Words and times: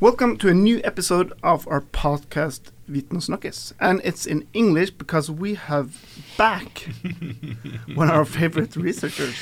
Welcome 0.00 0.36
to 0.38 0.48
a 0.48 0.54
new 0.54 0.80
episode 0.84 1.32
of 1.42 1.66
our 1.66 1.80
podcast 1.80 2.70
Viten 2.88 3.18
Snakkes. 3.20 3.72
And 3.80 4.00
it's 4.04 4.26
in 4.26 4.46
English 4.54 4.92
because 4.92 5.28
we 5.28 5.54
have 5.54 5.96
back 6.36 6.86
one 7.94 8.08
of 8.08 8.14
our 8.14 8.24
favorite 8.24 8.76
researchers. 8.76 9.34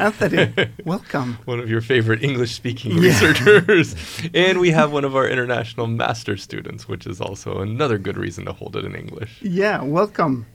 Anthony, 0.00 0.50
welcome. 0.86 1.36
One 1.44 1.60
of 1.60 1.68
your 1.68 1.82
favorite 1.82 2.24
English 2.24 2.54
speaking 2.54 2.92
Yeah. 2.92 3.02
researchers. 3.10 3.94
and 4.32 4.58
we 4.60 4.70
have 4.70 4.92
one 4.92 5.04
of 5.04 5.14
our 5.14 5.28
international 5.28 5.86
master 5.86 6.36
students, 6.38 6.88
which 6.88 7.06
is 7.06 7.20
also 7.20 7.58
another 7.60 7.98
good 7.98 8.16
reason 8.16 8.46
to 8.46 8.52
hold 8.52 8.76
it 8.76 8.84
in 8.86 8.94
English. 8.94 9.42
Yeah, 9.42 9.82
welcome, 9.82 10.46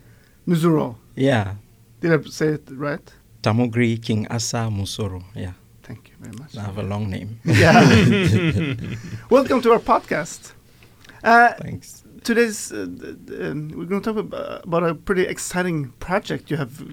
Musoro. 0.48 0.96
Yeah, 1.16 1.56
Did 2.02 2.12
I 2.14 2.30
say 2.30 2.48
it 2.58 2.68
right? 2.72 3.14
Tamugri 3.44 4.02
King 4.02 4.26
Asa 4.32 4.70
Musoro. 4.72 5.24
Yeah, 5.36 5.54
Thank 5.84 6.10
you 6.10 6.16
very 6.20 6.36
much. 6.38 6.58
I 6.58 6.62
have 6.62 6.78
a 6.78 6.84
long 6.84 7.10
name. 7.10 7.40
Yeah. 7.46 7.74
welcome 9.30 9.62
to 9.62 9.72
our 9.74 9.80
podcast. 9.80 10.54
Uh, 11.24 11.54
Thanks. 11.54 12.04
today's 12.24 12.72
uh, 12.72 12.84
um, 12.84 13.70
we're 13.76 13.86
going 13.86 14.02
to 14.02 14.14
talk 14.14 14.18
about, 14.18 14.84
a 14.84 14.96
pretty 14.96 15.24
exciting 15.24 15.92
project 16.00 16.50
you 16.52 16.58
have 16.58 16.84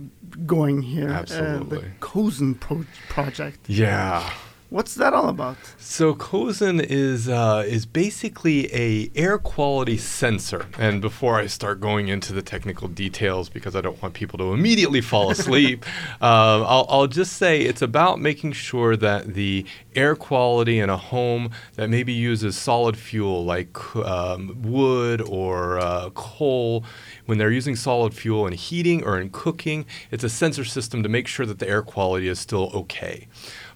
going 0.46 0.82
here. 0.82 1.10
Uh, 1.10 1.58
the 1.58 1.84
Cozin 2.00 2.58
pro- 2.58 2.86
project. 3.08 3.60
Yeah. 3.68 4.28
What's 4.70 4.94
that 4.94 5.12
all 5.12 5.28
about? 5.28 5.56
So 5.78 6.14
Cozin 6.14 6.80
is 6.80 7.28
uh, 7.28 7.64
is 7.66 7.86
basically 7.86 8.72
a 8.72 9.10
air 9.16 9.36
quality 9.36 9.96
sensor. 9.96 10.66
And 10.78 11.00
before 11.00 11.40
I 11.40 11.46
start 11.46 11.80
going 11.80 12.06
into 12.06 12.32
the 12.32 12.40
technical 12.40 12.86
details, 12.86 13.48
because 13.48 13.74
I 13.74 13.80
don't 13.80 14.00
want 14.00 14.14
people 14.14 14.38
to 14.38 14.52
immediately 14.52 15.00
fall 15.00 15.32
asleep, 15.32 15.84
uh, 16.22 16.62
I'll, 16.62 16.86
I'll 16.88 17.06
just 17.08 17.32
say 17.32 17.62
it's 17.62 17.82
about 17.82 18.20
making 18.20 18.52
sure 18.52 18.96
that 18.96 19.34
the 19.34 19.66
air 19.96 20.14
quality 20.14 20.78
in 20.78 20.88
a 20.88 20.96
home 20.96 21.50
that 21.74 21.90
maybe 21.90 22.12
uses 22.12 22.56
solid 22.56 22.96
fuel 22.96 23.44
like 23.44 23.96
um, 23.96 24.62
wood 24.62 25.20
or 25.20 25.80
uh, 25.80 26.10
coal, 26.10 26.84
when 27.26 27.38
they're 27.38 27.50
using 27.50 27.74
solid 27.74 28.14
fuel 28.14 28.46
in 28.46 28.52
heating 28.52 29.02
or 29.02 29.20
in 29.20 29.30
cooking, 29.30 29.84
it's 30.12 30.22
a 30.22 30.28
sensor 30.28 30.64
system 30.64 31.02
to 31.02 31.08
make 31.08 31.26
sure 31.26 31.44
that 31.44 31.58
the 31.58 31.68
air 31.68 31.82
quality 31.82 32.28
is 32.28 32.38
still 32.38 32.70
okay 32.72 33.26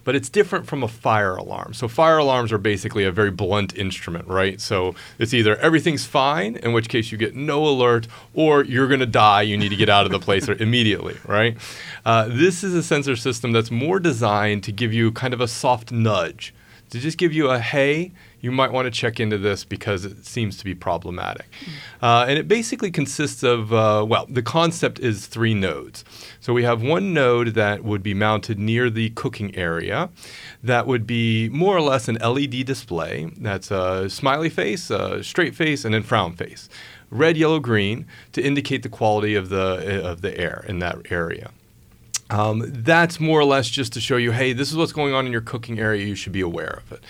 but 0.05 0.15
it's 0.15 0.29
different 0.29 0.65
from 0.65 0.83
a 0.83 0.87
fire 0.87 1.35
alarm. 1.35 1.73
So 1.73 1.89
fire 1.89 2.17
alarms 2.17 2.53
are 2.53 2.57
basically 2.57 3.03
a 3.03 3.11
very 3.11 3.31
blunt 3.31 3.75
instrument, 3.75 4.27
right? 4.27 4.61
So 4.61 4.95
it's 5.19 5.33
either 5.33 5.57
everything's 5.57 6.05
fine, 6.05 6.55
in 6.55 6.71
which 6.71 6.87
case 6.87 7.11
you 7.11 7.17
get 7.17 7.35
no 7.35 7.67
alert, 7.67 8.07
or 8.33 8.63
you're 8.63 8.87
going 8.87 9.01
to 9.01 9.05
die. 9.05 9.41
You 9.41 9.57
need 9.57 9.69
to 9.69 9.75
get 9.75 9.89
out 9.89 10.05
of 10.05 10.13
the 10.13 10.19
place 10.19 10.47
immediately, 10.59 11.17
right? 11.27 11.57
Uh, 12.05 12.27
this 12.29 12.63
is 12.63 12.73
a 12.73 12.83
sensor 12.83 13.17
system 13.17 13.51
that's 13.51 13.71
more 13.71 13.99
designed 13.99 14.63
to 14.63 14.71
give 14.71 14.93
you 14.93 15.11
kind 15.11 15.33
of 15.33 15.41
a 15.41 15.47
soft 15.47 15.91
nudge, 15.91 16.53
to 16.91 16.99
just 16.99 17.17
give 17.17 17.33
you 17.33 17.49
a 17.49 17.59
hey. 17.59 18.13
You 18.45 18.51
might 18.51 18.71
want 18.71 18.85
to 18.85 18.91
check 18.91 19.19
into 19.19 19.39
this 19.39 19.63
because 19.65 20.05
it 20.05 20.23
seems 20.23 20.55
to 20.57 20.65
be 20.65 20.75
problematic. 20.75 21.47
Uh, 21.99 22.27
and 22.29 22.37
it 22.37 22.47
basically 22.47 22.91
consists 22.91 23.41
of, 23.41 23.73
uh, 23.73 24.05
well, 24.07 24.27
the 24.29 24.43
concept 24.43 24.99
is 24.99 25.25
three 25.25 25.55
nodes. 25.55 26.05
So 26.41 26.53
we 26.53 26.63
have 26.63 26.83
one 26.83 27.11
node 27.11 27.55
that 27.55 27.83
would 27.83 28.03
be 28.03 28.13
mounted 28.13 28.59
near 28.59 28.91
the 28.91 29.09
cooking 29.09 29.55
area 29.55 30.09
that 30.61 30.85
would 30.85 31.07
be 31.07 31.49
more 31.49 31.75
or 31.75 31.81
less 31.81 32.07
an 32.07 32.17
LED 32.17 32.67
display 32.67 33.31
that's 33.35 33.71
a 33.71 34.11
smiley 34.11 34.51
face, 34.51 34.91
a 34.91 35.23
straight 35.23 35.55
face, 35.55 35.83
and 35.83 35.95
then 35.95 36.03
frown 36.03 36.35
face. 36.35 36.69
Red, 37.09 37.37
yellow, 37.37 37.59
green 37.59 38.05
to 38.33 38.43
indicate 38.43 38.83
the 38.83 38.89
quality 38.89 39.33
of 39.33 39.49
the, 39.49 40.05
of 40.05 40.21
the 40.21 40.37
air 40.37 40.63
in 40.69 40.77
that 40.79 41.11
area. 41.11 41.49
Um, 42.29 42.63
that's 42.65 43.19
more 43.19 43.39
or 43.39 43.45
less 43.45 43.69
just 43.69 43.93
to 43.93 44.01
show 44.01 44.17
you, 44.17 44.31
hey, 44.31 44.53
this 44.53 44.71
is 44.71 44.77
what's 44.77 44.91
going 44.91 45.13
on 45.13 45.25
in 45.25 45.31
your 45.31 45.41
cooking 45.41 45.79
area. 45.79 46.05
You 46.05 46.15
should 46.15 46.31
be 46.31 46.41
aware 46.41 46.81
of 46.83 46.91
it. 46.91 47.03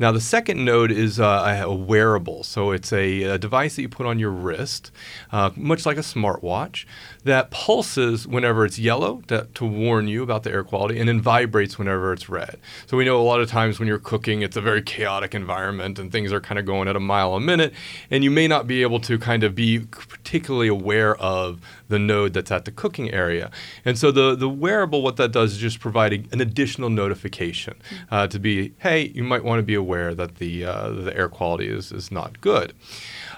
Now, 0.00 0.12
the 0.12 0.20
second 0.20 0.64
node 0.64 0.90
is 0.90 1.20
uh, 1.20 1.62
a 1.62 1.74
wearable. 1.74 2.42
So 2.42 2.70
it's 2.70 2.90
a, 2.90 3.22
a 3.24 3.38
device 3.38 3.76
that 3.76 3.82
you 3.82 3.88
put 3.90 4.06
on 4.06 4.18
your 4.18 4.30
wrist, 4.30 4.90
uh, 5.30 5.50
much 5.54 5.84
like 5.84 5.98
a 5.98 6.00
smartwatch, 6.00 6.86
that 7.22 7.50
pulses 7.50 8.26
whenever 8.26 8.64
it's 8.64 8.78
yellow 8.78 9.22
to, 9.28 9.46
to 9.52 9.64
warn 9.66 10.08
you 10.08 10.22
about 10.22 10.42
the 10.42 10.50
air 10.50 10.64
quality 10.64 10.98
and 10.98 11.06
then 11.06 11.20
vibrates 11.20 11.78
whenever 11.78 12.14
it's 12.14 12.30
red. 12.30 12.58
So 12.86 12.96
we 12.96 13.04
know 13.04 13.20
a 13.20 13.22
lot 13.22 13.42
of 13.42 13.50
times 13.50 13.78
when 13.78 13.86
you're 13.88 13.98
cooking, 13.98 14.40
it's 14.40 14.56
a 14.56 14.62
very 14.62 14.80
chaotic 14.80 15.34
environment 15.34 15.98
and 15.98 16.10
things 16.10 16.32
are 16.32 16.40
kind 16.40 16.58
of 16.58 16.64
going 16.64 16.88
at 16.88 16.96
a 16.96 17.00
mile 17.00 17.34
a 17.34 17.40
minute, 17.40 17.74
and 18.10 18.24
you 18.24 18.30
may 18.30 18.48
not 18.48 18.66
be 18.66 18.80
able 18.80 19.00
to 19.00 19.18
kind 19.18 19.44
of 19.44 19.54
be 19.54 19.80
particularly 19.80 20.68
aware 20.68 21.14
of 21.16 21.60
the 21.88 21.98
node 21.98 22.32
that's 22.32 22.50
at 22.50 22.64
the 22.64 22.70
cooking 22.70 23.12
area. 23.12 23.50
And 23.84 23.98
so 23.98 24.10
the, 24.10 24.34
the 24.34 24.48
wearable, 24.48 25.02
what 25.02 25.16
that 25.16 25.30
does 25.30 25.52
is 25.52 25.58
just 25.58 25.78
provide 25.78 26.14
a- 26.14 26.24
an 26.32 26.40
additional 26.40 26.88
notification 26.88 27.74
uh, 28.10 28.28
to 28.28 28.38
be, 28.38 28.72
hey, 28.78 29.08
you 29.14 29.24
might 29.24 29.44
want 29.44 29.58
to 29.58 29.62
be 29.62 29.74
aware 29.74 29.89
that 29.94 30.36
the, 30.36 30.64
uh, 30.64 30.90
the 30.90 31.16
air 31.16 31.28
quality 31.28 31.68
is, 31.68 31.92
is 31.92 32.10
not 32.10 32.40
good. 32.40 32.72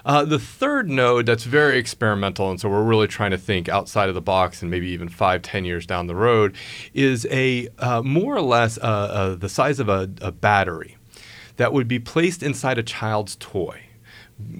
Uh, 0.05 0.25
the 0.25 0.39
third 0.39 0.89
node 0.89 1.25
that's 1.25 1.45
very 1.45 1.77
experimental, 1.77 2.49
and 2.49 2.59
so 2.59 2.69
we're 2.69 2.83
really 2.83 3.07
trying 3.07 3.31
to 3.31 3.37
think 3.37 3.69
outside 3.69 4.09
of 4.09 4.15
the 4.15 4.21
box 4.21 4.61
and 4.61 4.69
maybe 4.69 4.87
even 4.87 5.07
five, 5.07 5.41
ten 5.41 5.63
years 5.65 5.85
down 5.85 6.07
the 6.07 6.15
road, 6.15 6.55
is 6.93 7.25
a 7.31 7.67
uh, 7.79 8.01
more 8.01 8.35
or 8.35 8.41
less 8.41 8.77
uh, 8.79 8.81
uh, 8.81 9.35
the 9.35 9.49
size 9.49 9.79
of 9.79 9.89
a, 9.89 10.09
a 10.21 10.31
battery 10.31 10.97
that 11.57 11.71
would 11.71 11.87
be 11.87 11.99
placed 11.99 12.43
inside 12.43 12.77
a 12.77 12.83
child's 12.83 13.35
toy 13.37 13.81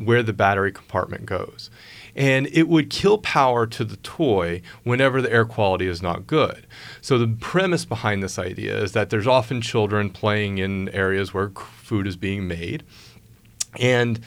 where 0.03 0.23
the 0.23 0.33
battery 0.33 0.71
compartment 0.71 1.25
goes. 1.25 1.69
And 2.15 2.47
it 2.47 2.67
would 2.67 2.91
kill 2.91 3.17
power 3.17 3.65
to 3.65 3.83
the 3.83 3.97
toy 3.97 4.61
whenever 4.83 5.19
the 5.19 5.31
air 5.31 5.45
quality 5.45 5.87
is 5.87 6.01
not 6.01 6.27
good. 6.27 6.67
So, 7.01 7.17
the 7.17 7.27
premise 7.27 7.85
behind 7.85 8.21
this 8.21 8.37
idea 8.37 8.77
is 8.79 8.91
that 8.91 9.09
there's 9.09 9.25
often 9.25 9.61
children 9.61 10.11
playing 10.11 10.59
in 10.59 10.89
areas 10.89 11.33
where 11.33 11.49
food 11.93 12.07
is 12.07 12.15
being 12.15 12.47
made. 12.47 12.81
And 13.79 14.19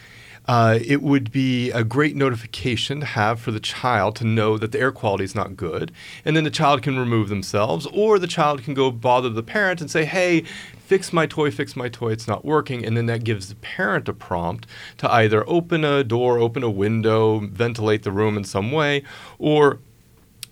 uh, 0.47 0.79
it 0.87 1.03
would 1.03 1.33
be 1.33 1.73
a 1.73 1.83
great 1.83 2.15
notification 2.15 3.01
to 3.01 3.07
have 3.07 3.41
for 3.41 3.51
the 3.51 3.59
child 3.59 4.15
to 4.15 4.25
know 4.25 4.57
that 4.57 4.71
the 4.71 4.79
air 4.79 4.93
quality 4.93 5.25
is 5.25 5.35
not 5.35 5.57
good. 5.57 5.91
And 6.25 6.37
then 6.37 6.45
the 6.45 6.51
child 6.51 6.83
can 6.83 6.97
remove 6.97 7.29
themselves, 7.29 7.85
or 7.93 8.21
the 8.21 8.29
child 8.29 8.63
can 8.63 8.73
go 8.73 8.93
bother 8.93 9.29
the 9.29 9.43
parent 9.43 9.81
and 9.81 9.91
say, 9.91 10.05
hey, 10.05 10.43
fix 10.79 11.13
my 11.13 11.27
toy, 11.27 11.51
fix 11.51 11.75
my 11.75 11.89
toy, 11.89 12.13
it's 12.13 12.29
not 12.29 12.45
working. 12.45 12.87
And 12.87 12.97
then 12.97 13.07
that 13.07 13.25
gives 13.25 13.49
the 13.49 13.57
parent 13.57 14.09
a 14.09 14.13
prompt 14.13 14.69
to 14.99 15.11
either 15.11 15.43
open 15.49 15.85
a 15.85 16.05
door, 16.05 16.39
open 16.39 16.63
a 16.63 16.71
window, 16.71 17.41
ventilate 17.41 18.05
the 18.05 18.13
room 18.13 18.37
in 18.37 18.45
some 18.45 18.71
way, 18.71 19.03
or 19.41 19.81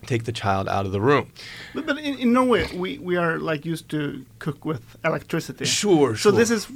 take 0.04 0.24
the 0.24 0.32
child 0.32 0.68
out 0.68 0.86
of 0.86 0.92
the 0.92 1.00
room. 1.00 1.32
But, 1.74 1.86
but 1.86 1.98
in, 1.98 2.18
in 2.18 2.32
Norway, 2.32 2.68
we, 2.76 2.98
we 2.98 3.16
are 3.16 3.38
like 3.38 3.64
used 3.64 3.88
to 3.90 4.24
cook 4.38 4.64
with 4.64 4.96
electricity. 5.04 5.64
Sure, 5.64 6.16
So 6.16 6.30
this 6.30 6.50
is 6.50 6.68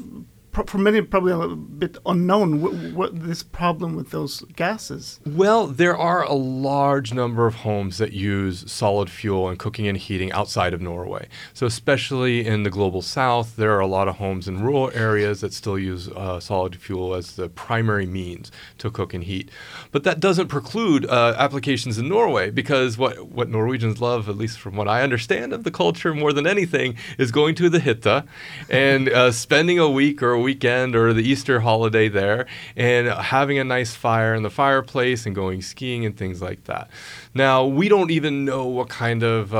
for 0.67 0.79
many 0.79 1.01
probably 1.03 1.33
a 1.33 1.55
bit 1.55 1.97
unknown. 2.07 2.61
What, 2.61 2.73
what 2.93 3.21
this 3.23 3.43
problem 3.43 3.97
with 3.97 4.11
those 4.11 4.41
gases? 4.57 5.21
Well, 5.27 5.67
there 5.67 5.97
are 5.97 6.23
a 6.23 6.35
large 6.35 7.13
number 7.13 7.47
of 7.47 7.57
homes 7.57 7.99
that 7.99 8.13
use 8.13 8.71
solid 8.71 9.11
fuel 9.11 9.49
and 9.49 9.59
cooking 9.59 9.87
and 9.87 9.97
heating 9.97 10.33
outside 10.33 10.75
of 10.75 10.81
Norway. 10.81 11.29
So, 11.55 11.67
especially 11.67 12.47
in 12.47 12.63
the 12.63 12.71
global 12.71 13.03
south, 13.03 13.57
there 13.57 13.73
are 13.73 13.81
a 13.81 13.87
lot 13.87 14.09
of 14.09 14.17
homes 14.17 14.49
in 14.49 14.63
rural 14.63 14.91
areas 14.95 15.41
that 15.41 15.53
still 15.53 15.79
use 15.79 16.09
uh, 16.09 16.41
solid 16.41 16.77
fuel 16.77 17.15
as 17.15 17.37
the 17.37 17.49
primary 17.49 18.07
means 18.07 18.51
to 18.79 18.91
cook 18.91 19.15
and 19.15 19.25
heat. 19.25 19.51
But 19.93 20.05
that 20.05 20.21
doesn't 20.21 20.49
preclude 20.49 21.07
uh, 21.07 21.35
applications 21.39 21.99
in 21.99 22.09
Norway 22.09 22.51
because 22.51 22.99
what, 22.99 23.29
what 23.29 23.49
Norwegians 23.49 24.01
love, 24.01 24.29
at 24.29 24.37
least 24.37 24.59
from 24.59 24.77
what 24.77 24.89
I 24.89 25.03
understand 25.03 25.53
of 25.53 25.65
the 25.65 25.71
culture 25.71 26.15
more 26.15 26.33
than 26.33 26.47
anything, 26.47 26.97
is 27.19 27.31
going 27.31 27.55
to 27.57 27.69
the 27.69 27.81
hytta 27.81 28.27
and 28.71 29.09
uh, 29.09 29.31
spending 29.33 29.79
a 29.79 29.89
week 29.89 30.23
or 30.23 30.33
a 30.33 30.41
weekend 30.49 30.97
or 30.97 31.07
the 31.13 31.27
Easter 31.33 31.61
holiday 31.61 32.09
there 32.09 32.47
and 32.75 33.05
having 33.09 33.59
a 33.59 33.65
nice 33.77 33.93
fire 34.07 34.35
in 34.39 34.43
the 34.49 34.55
fireplace 34.63 35.21
and 35.27 35.35
going 35.35 35.61
skiing 35.61 36.07
and 36.07 36.15
things 36.17 36.41
like 36.49 36.65
that. 36.65 36.89
Now 37.35 37.57
we 37.67 37.87
don't 37.95 38.11
even 38.19 38.35
know 38.51 38.65
what 38.79 38.89
kind 39.05 39.23
of 39.23 39.55
uh, 39.55 39.59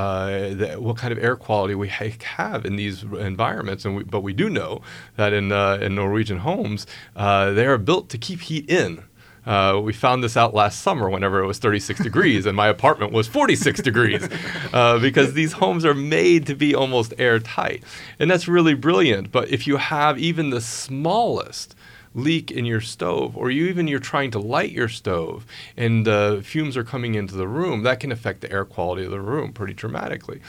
uh, 0.00 0.54
the, 0.60 0.68
what 0.86 0.96
kind 0.96 1.12
of 1.14 1.18
air 1.26 1.36
quality 1.36 1.74
we 1.74 1.88
ha- 1.88 2.22
have 2.38 2.60
in 2.68 2.76
these 2.76 3.02
environments, 3.32 3.84
and 3.84 3.92
we, 3.96 4.02
but 4.04 4.22
we 4.28 4.32
do 4.32 4.46
know 4.48 4.80
that 5.16 5.32
in 5.38 5.46
uh, 5.52 5.84
in 5.86 5.94
Norwegian 5.94 6.38
homes 6.38 6.86
uh, 7.14 7.50
they 7.56 7.66
are 7.66 7.78
built 7.78 8.08
to 8.14 8.18
keep 8.18 8.40
heat 8.48 8.66
in. 8.70 9.04
Uh, 9.46 9.80
we 9.82 9.92
found 9.92 10.24
this 10.24 10.36
out 10.36 10.54
last 10.54 10.80
summer 10.80 11.08
whenever 11.08 11.40
it 11.42 11.46
was 11.46 11.58
36 11.58 12.02
degrees 12.02 12.46
and 12.46 12.56
my 12.56 12.66
apartment 12.68 13.12
was 13.12 13.28
46 13.28 13.80
degrees 13.80 14.28
uh, 14.72 14.98
because 14.98 15.34
these 15.34 15.52
homes 15.52 15.84
are 15.84 15.94
made 15.94 16.46
to 16.46 16.54
be 16.54 16.74
almost 16.74 17.14
airtight. 17.18 17.84
And 18.18 18.30
that's 18.30 18.48
really 18.48 18.74
brilliant. 18.74 19.30
But 19.30 19.48
if 19.50 19.66
you 19.66 19.76
have 19.76 20.18
even 20.18 20.50
the 20.50 20.60
smallest 20.60 21.76
leak 22.16 22.50
in 22.50 22.64
your 22.64 22.80
stove, 22.80 23.36
or 23.36 23.50
you 23.50 23.66
even 23.66 23.86
you're 23.86 23.98
trying 23.98 24.30
to 24.30 24.38
light 24.38 24.72
your 24.72 24.88
stove 24.88 25.46
and 25.76 26.06
the 26.06 26.40
fumes 26.42 26.76
are 26.76 26.82
coming 26.82 27.14
into 27.14 27.34
the 27.34 27.46
room, 27.46 27.82
that 27.82 28.00
can 28.00 28.10
affect 28.10 28.40
the 28.40 28.50
air 28.50 28.64
quality 28.64 29.04
of 29.04 29.10
the 29.10 29.20
room 29.20 29.52
pretty 29.52 29.74
dramatically. 29.74 30.40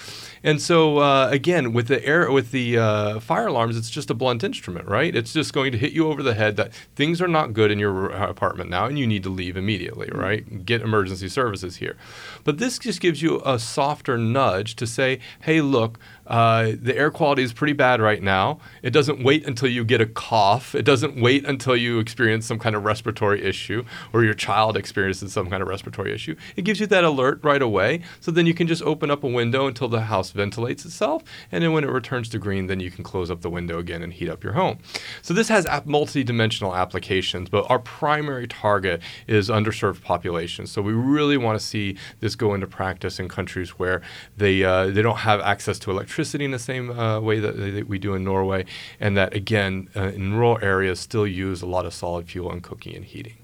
And 0.43 0.61
so 0.61 0.99
uh, 0.99 1.27
again, 1.29 1.73
with 1.73 1.87
the 1.87 2.03
air 2.05 2.31
with 2.31 2.51
the 2.51 2.77
uh, 2.77 3.19
fire 3.19 3.47
alarms, 3.47 3.77
it's 3.77 3.89
just 3.89 4.09
a 4.09 4.13
blunt 4.13 4.43
instrument, 4.43 4.87
right? 4.87 5.13
It's 5.13 5.33
just 5.33 5.51
going 5.51 5.73
to 5.73 5.77
hit 5.77 5.91
you 5.91 6.07
over 6.07 6.23
the 6.23 6.33
head 6.33 6.55
that 6.55 6.73
things 6.95 7.21
are 7.21 7.27
not 7.27 7.53
good 7.53 7.69
in 7.69 7.79
your 7.79 8.11
apartment 8.11 8.69
now, 8.69 8.85
and 8.85 8.97
you 8.97 9.05
need 9.05 9.23
to 9.23 9.29
leave 9.29 9.57
immediately, 9.57 10.09
right? 10.13 10.65
Get 10.65 10.81
emergency 10.81 11.27
services 11.27 11.77
here. 11.77 11.97
But 12.45 12.59
this 12.59 12.79
just 12.79 13.01
gives 13.01 13.21
you 13.21 13.41
a 13.45 13.59
softer 13.59 14.17
nudge 14.17 14.75
to 14.77 14.87
say, 14.87 15.19
hey, 15.41 15.59
look, 15.59 15.99
uh, 16.27 16.73
the 16.81 16.95
air 16.95 17.09
quality 17.09 17.41
is 17.41 17.53
pretty 17.53 17.73
bad 17.73 18.01
right 18.01 18.21
now. 18.21 18.59
It 18.83 18.91
doesn't 18.91 19.23
wait 19.23 19.47
until 19.47 19.69
you 19.69 19.85
get 19.85 20.01
a 20.01 20.05
cough. 20.05 20.75
It 20.75 20.83
doesn't 20.83 21.19
wait 21.19 21.45
until 21.45 21.75
you 21.75 21.99
experience 21.99 22.45
some 22.45 22.59
kind 22.59 22.75
of 22.75 22.83
respiratory 22.83 23.41
issue 23.43 23.85
or 24.11 24.23
your 24.23 24.33
child 24.33 24.75
experiences 24.75 25.31
some 25.31 25.49
kind 25.49 25.61
of 25.61 25.69
respiratory 25.69 26.13
issue. 26.13 26.35
It 26.55 26.63
gives 26.63 26.79
you 26.79 26.87
that 26.87 27.03
alert 27.03 27.39
right 27.43 27.61
away. 27.61 28.01
So 28.19 28.31
then 28.31 28.45
you 28.45 28.53
can 28.53 28.67
just 28.67 28.83
open 28.83 29.09
up 29.09 29.23
a 29.23 29.27
window 29.27 29.67
until 29.67 29.87
the 29.87 30.01
house 30.01 30.31
ventilates 30.31 30.83
itself. 30.83 31.23
And 31.51 31.63
then 31.63 31.71
when 31.71 31.83
it 31.83 31.89
returns 31.89 32.27
to 32.29 32.39
green, 32.39 32.67
then 32.67 32.81
you 32.81 32.91
can 32.91 33.03
close 33.03 33.31
up 33.31 33.41
the 33.41 33.49
window 33.49 33.79
again 33.79 34.03
and 34.03 34.11
heat 34.11 34.29
up 34.29 34.43
your 34.43 34.53
home. 34.53 34.79
So 35.21 35.33
this 35.33 35.47
has 35.47 35.65
multi-dimensional 35.85 36.75
applications, 36.75 37.49
but 37.49 37.69
our 37.69 37.79
primary 37.79 38.47
target 38.47 39.01
is 39.27 39.49
underserved 39.49 40.01
populations. 40.01 40.71
So 40.71 40.81
we 40.81 40.93
really 40.93 41.37
want 41.37 41.57
to 41.59 41.65
see 41.65 41.95
this 42.19 42.35
go 42.35 42.53
into 42.53 42.67
practice 42.67 43.17
in 43.19 43.29
countries 43.29 43.71
where 43.71 44.01
they 44.35 44.63
uh, 44.63 44.87
they 44.87 45.01
don't 45.01 45.17
have 45.19 45.39
access 45.41 45.79
to 45.79 45.91
electricity 45.91 46.16
electricity 46.17 46.45
in 46.45 46.51
the 46.51 46.59
same 46.59 46.89
uh, 46.97 47.19
way 47.19 47.39
that, 47.39 47.55
that, 47.57 47.87
we 47.87 47.99
do 47.99 48.15
in 48.15 48.23
Norway, 48.23 48.65
and 48.99 49.15
that 49.15 49.35
again 49.35 49.87
uh, 49.95 50.05
in 50.05 50.33
rural 50.33 50.57
areas 50.63 50.99
still 50.99 51.27
use 51.27 51.61
a 51.61 51.67
lot 51.67 51.85
of 51.85 51.93
solid 51.93 52.27
fuel 52.27 52.51
in 52.51 52.61
cooking 52.61 52.95
and 52.95 53.05
heating. 53.05 53.37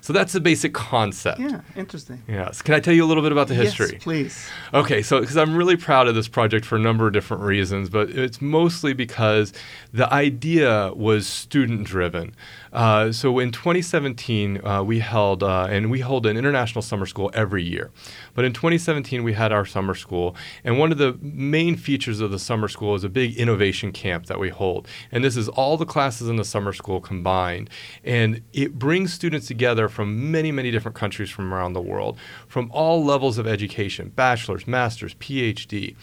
So 0.00 0.14
that's 0.14 0.32
the 0.32 0.40
basic 0.40 0.72
concept. 0.72 1.38
Yeah, 1.40 1.60
interesting. 1.76 2.22
Yes. 2.26 2.62
Can 2.62 2.74
I 2.74 2.80
tell 2.80 2.94
you 2.94 3.04
a 3.04 3.06
little 3.06 3.22
bit 3.22 3.32
about 3.32 3.48
the 3.48 3.54
history? 3.54 3.90
Yes, 3.92 4.02
please. 4.02 4.48
Okay, 4.72 5.02
so 5.02 5.20
because 5.20 5.36
I'm 5.36 5.54
really 5.54 5.76
proud 5.76 6.08
of 6.08 6.14
this 6.14 6.26
project 6.26 6.64
for 6.64 6.76
a 6.76 6.78
number 6.78 7.06
of 7.06 7.12
different 7.12 7.42
reasons, 7.42 7.90
but 7.90 8.08
it's 8.10 8.40
mostly 8.40 8.94
because 8.94 9.52
the 9.92 10.10
idea 10.12 10.92
was 10.94 11.26
student 11.26 11.84
driven. 11.84 12.34
Uh, 12.72 13.12
so 13.12 13.38
in 13.38 13.52
2017, 13.52 14.64
uh, 14.64 14.82
we 14.82 15.00
held, 15.00 15.42
uh, 15.42 15.66
and 15.68 15.90
we 15.90 16.00
hold 16.00 16.24
an 16.24 16.36
international 16.36 16.80
summer 16.80 17.04
school 17.04 17.30
every 17.34 17.62
year. 17.62 17.90
But 18.34 18.44
in 18.44 18.52
2017, 18.52 19.22
we 19.22 19.32
had 19.32 19.52
our 19.52 19.64
summer 19.64 19.94
school, 19.94 20.36
and 20.64 20.78
one 20.78 20.92
of 20.92 20.98
the 20.98 21.18
main 21.20 21.76
features 21.76 22.20
of 22.20 22.30
the 22.30 22.38
summer 22.38 22.68
school 22.68 22.94
is 22.94 23.04
a 23.04 23.08
big 23.08 23.36
innovation 23.36 23.92
camp 23.92 24.26
that 24.26 24.38
we 24.38 24.48
hold. 24.48 24.88
And 25.10 25.24
this 25.24 25.36
is 25.36 25.48
all 25.48 25.76
the 25.76 25.86
classes 25.86 26.28
in 26.28 26.36
the 26.36 26.44
summer 26.44 26.72
school 26.72 27.00
combined. 27.00 27.70
And 28.04 28.42
it 28.52 28.78
brings 28.78 29.12
students 29.12 29.46
together 29.46 29.88
from 29.88 30.30
many, 30.30 30.52
many 30.52 30.70
different 30.70 30.96
countries 30.96 31.30
from 31.30 31.52
around 31.52 31.72
the 31.72 31.80
world, 31.80 32.18
from 32.48 32.70
all 32.72 33.04
levels 33.04 33.38
of 33.38 33.46
education 33.46 34.10
bachelor's, 34.10 34.66
master's, 34.66 35.14
PhD 35.14 35.96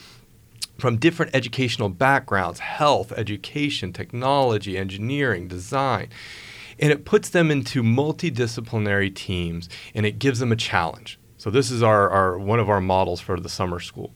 from 0.78 0.98
different 0.98 1.34
educational 1.34 1.90
backgrounds 1.90 2.60
health, 2.60 3.12
education, 3.14 3.92
technology, 3.92 4.78
engineering, 4.78 5.48
design 5.48 6.08
and 6.80 6.92
it 6.92 7.06
puts 7.06 7.30
them 7.30 7.52
into 7.52 7.84
multidisciplinary 7.84 9.14
teams 9.14 9.70
and 9.94 10.06
it 10.06 10.20
gives 10.20 10.40
them 10.40 10.52
a 10.52 10.56
challenge. 10.56 11.20
So 11.38 11.50
this 11.50 11.72
is 11.72 11.84
our, 11.84 12.10
our 12.10 12.38
one 12.38 12.60
of 12.60 12.70
our 12.70 12.82
models 12.82 13.22
for 13.22 13.40
the 13.40 13.50
summer 13.50 13.80
school. 13.80 14.12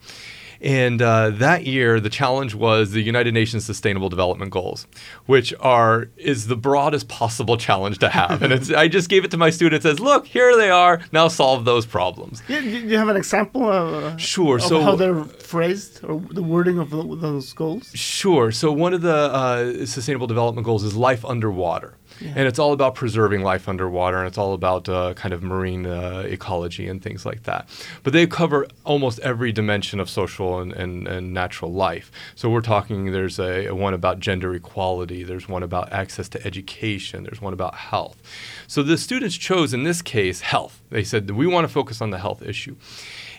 And 0.62 1.01
uh, 1.01 1.31
that 1.31 1.65
year, 1.65 2.00
the 2.00 2.09
challenge 2.09 2.53
was 2.53 2.91
the 2.91 3.01
United 3.01 3.33
Nations 3.33 3.65
Sustainable 3.65 4.09
Development 4.09 4.51
Goals, 4.51 4.85
which 5.25 5.53
are 5.59 6.09
is 6.18 6.47
the 6.47 6.56
broadest 6.56 7.07
possible 7.07 7.57
challenge 7.57 7.97
to 8.00 8.09
have. 8.09 8.44
and 8.44 8.53
it's, 8.53 8.69
I 8.69 8.88
just 8.88 9.09
gave 9.09 9.25
it 9.25 9.31
to 9.31 9.38
my 9.38 9.50
students 9.50 9.85
as, 9.88 10.00
look, 10.00 10.27
here 10.27 10.56
they 10.56 10.69
are. 10.69 11.01
Now 11.12 11.29
solve 11.29 11.65
those 11.65 11.88
problems. 11.88 12.44
Yeah, 12.47 12.59
you 12.59 12.95
have 12.97 13.09
an 13.09 13.18
example 13.18 13.63
of, 13.63 14.03
uh, 14.03 14.17
sure. 14.17 14.57
Of 14.57 14.63
so 14.63 14.81
how 14.81 14.95
they're 14.95 15.24
phrased 15.24 16.03
or 16.03 16.19
the 16.19 16.44
wording 16.44 16.77
of 16.77 16.91
those 16.91 17.53
goals. 17.53 17.91
Sure. 17.95 18.51
So 18.51 18.71
one 18.71 18.94
of 18.94 19.01
the 19.01 19.15
uh, 19.15 19.85
Sustainable 19.88 20.27
Development 20.27 20.63
Goals 20.63 20.83
is 20.83 20.95
life 20.95 21.25
underwater. 21.25 21.95
Yeah. 22.21 22.33
And 22.35 22.47
it's 22.47 22.59
all 22.59 22.71
about 22.71 22.95
preserving 22.95 23.41
life 23.41 23.68
underwater, 23.68 24.18
and 24.18 24.27
it's 24.27 24.38
all 24.38 24.53
about 24.53 24.88
uh, 24.88 25.13
kind 25.15 25.33
of 25.33 25.41
marine 25.41 25.85
uh, 25.85 26.23
ecology 26.27 26.88
and 26.88 27.01
things 27.01 27.25
like 27.25 27.44
that. 27.44 27.68
But 28.03 28.13
they 28.13 28.27
cover 28.27 28.68
almost 28.83 29.19
every 29.19 29.51
dimension 29.51 30.00
of 30.00 30.09
social 30.09 30.59
and, 30.59 30.71
and, 30.73 31.07
and 31.07 31.33
natural 31.33 31.73
life. 31.73 32.12
So 32.35 32.50
we're 32.50 32.62
talking, 32.62 33.12
there's 33.12 33.39
a, 33.39 33.68
a, 33.68 33.75
one 33.75 33.94
about 33.94 34.19
gender 34.19 34.53
equality, 34.53 35.23
there's 35.23 35.50
one 35.50 35.63
about 35.63 35.91
access 35.91 36.29
to 36.29 36.45
education, 36.45 37.23
there's 37.23 37.41
one 37.41 37.53
about 37.53 37.75
health. 37.75 38.21
So 38.67 38.83
the 38.83 38.97
students 38.97 39.35
chose, 39.35 39.74
in 39.74 39.83
this 39.83 40.01
case, 40.01 40.41
health. 40.41 40.81
They 40.89 41.03
said, 41.03 41.31
we 41.31 41.47
want 41.47 41.65
to 41.65 41.74
focus 41.74 42.01
on 42.01 42.12
the 42.12 42.19
health 42.19 42.41
issue. 42.41 42.75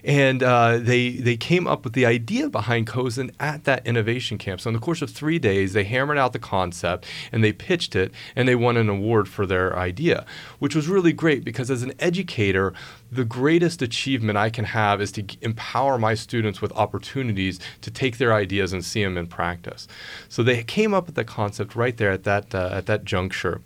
And 0.04 0.43
uh, 0.43 0.78
they, 0.78 1.10
they 1.10 1.37
came 1.37 1.66
up 1.66 1.84
with 1.84 1.93
the 1.93 2.06
idea 2.06 2.49
behind 2.49 2.87
Cozin 2.87 3.32
at 3.38 3.64
that 3.64 3.87
innovation 3.87 4.37
camp. 4.38 4.60
So, 4.60 4.69
in 4.69 4.75
the 4.75 4.81
course 4.81 5.02
of 5.02 5.10
three 5.10 5.38
days, 5.38 5.72
they 5.72 5.84
hammered 5.84 6.19
out 6.19 6.32
the 6.32 6.38
concept 6.38 7.06
and 7.31 7.44
they 7.44 7.52
pitched 7.52 7.94
it 7.94 8.12
and 8.34 8.49
they 8.49 8.56
won 8.56 8.76
an 8.76 8.88
award 8.88 9.28
for 9.28 9.46
their 9.46 9.76
idea, 9.78 10.26
which 10.58 10.75
was 10.75 10.88
really 10.88 11.12
great 11.12 11.44
because 11.44 11.70
as 11.70 11.82
an 11.82 11.93
educator, 11.99 12.72
the 13.10 13.25
greatest 13.25 13.82
achievement 13.82 14.38
I 14.38 14.50
can 14.50 14.64
have 14.64 15.00
is 15.00 15.12
to 15.12 15.25
empower 15.40 15.99
my 15.99 16.14
students 16.14 16.60
with 16.60 16.72
opportunities 16.72 17.60
to 17.82 17.90
take 17.90 18.19
their 18.19 18.32
ideas 18.32 18.72
and 18.72 18.84
see 18.84 19.04
them 19.04 19.16
in 19.16 19.26
practice. 19.26 19.87
So, 20.28 20.43
they 20.43 20.64
came 20.64 20.94
up 20.94 21.06
with 21.06 21.14
the 21.14 21.25
concept 21.25 21.76
right 21.76 21.96
there 21.96 22.10
at 22.10 22.25
that, 22.25 22.54
uh, 22.54 22.70
at 22.72 22.87
that 22.87 23.04
juncture. 23.04 23.60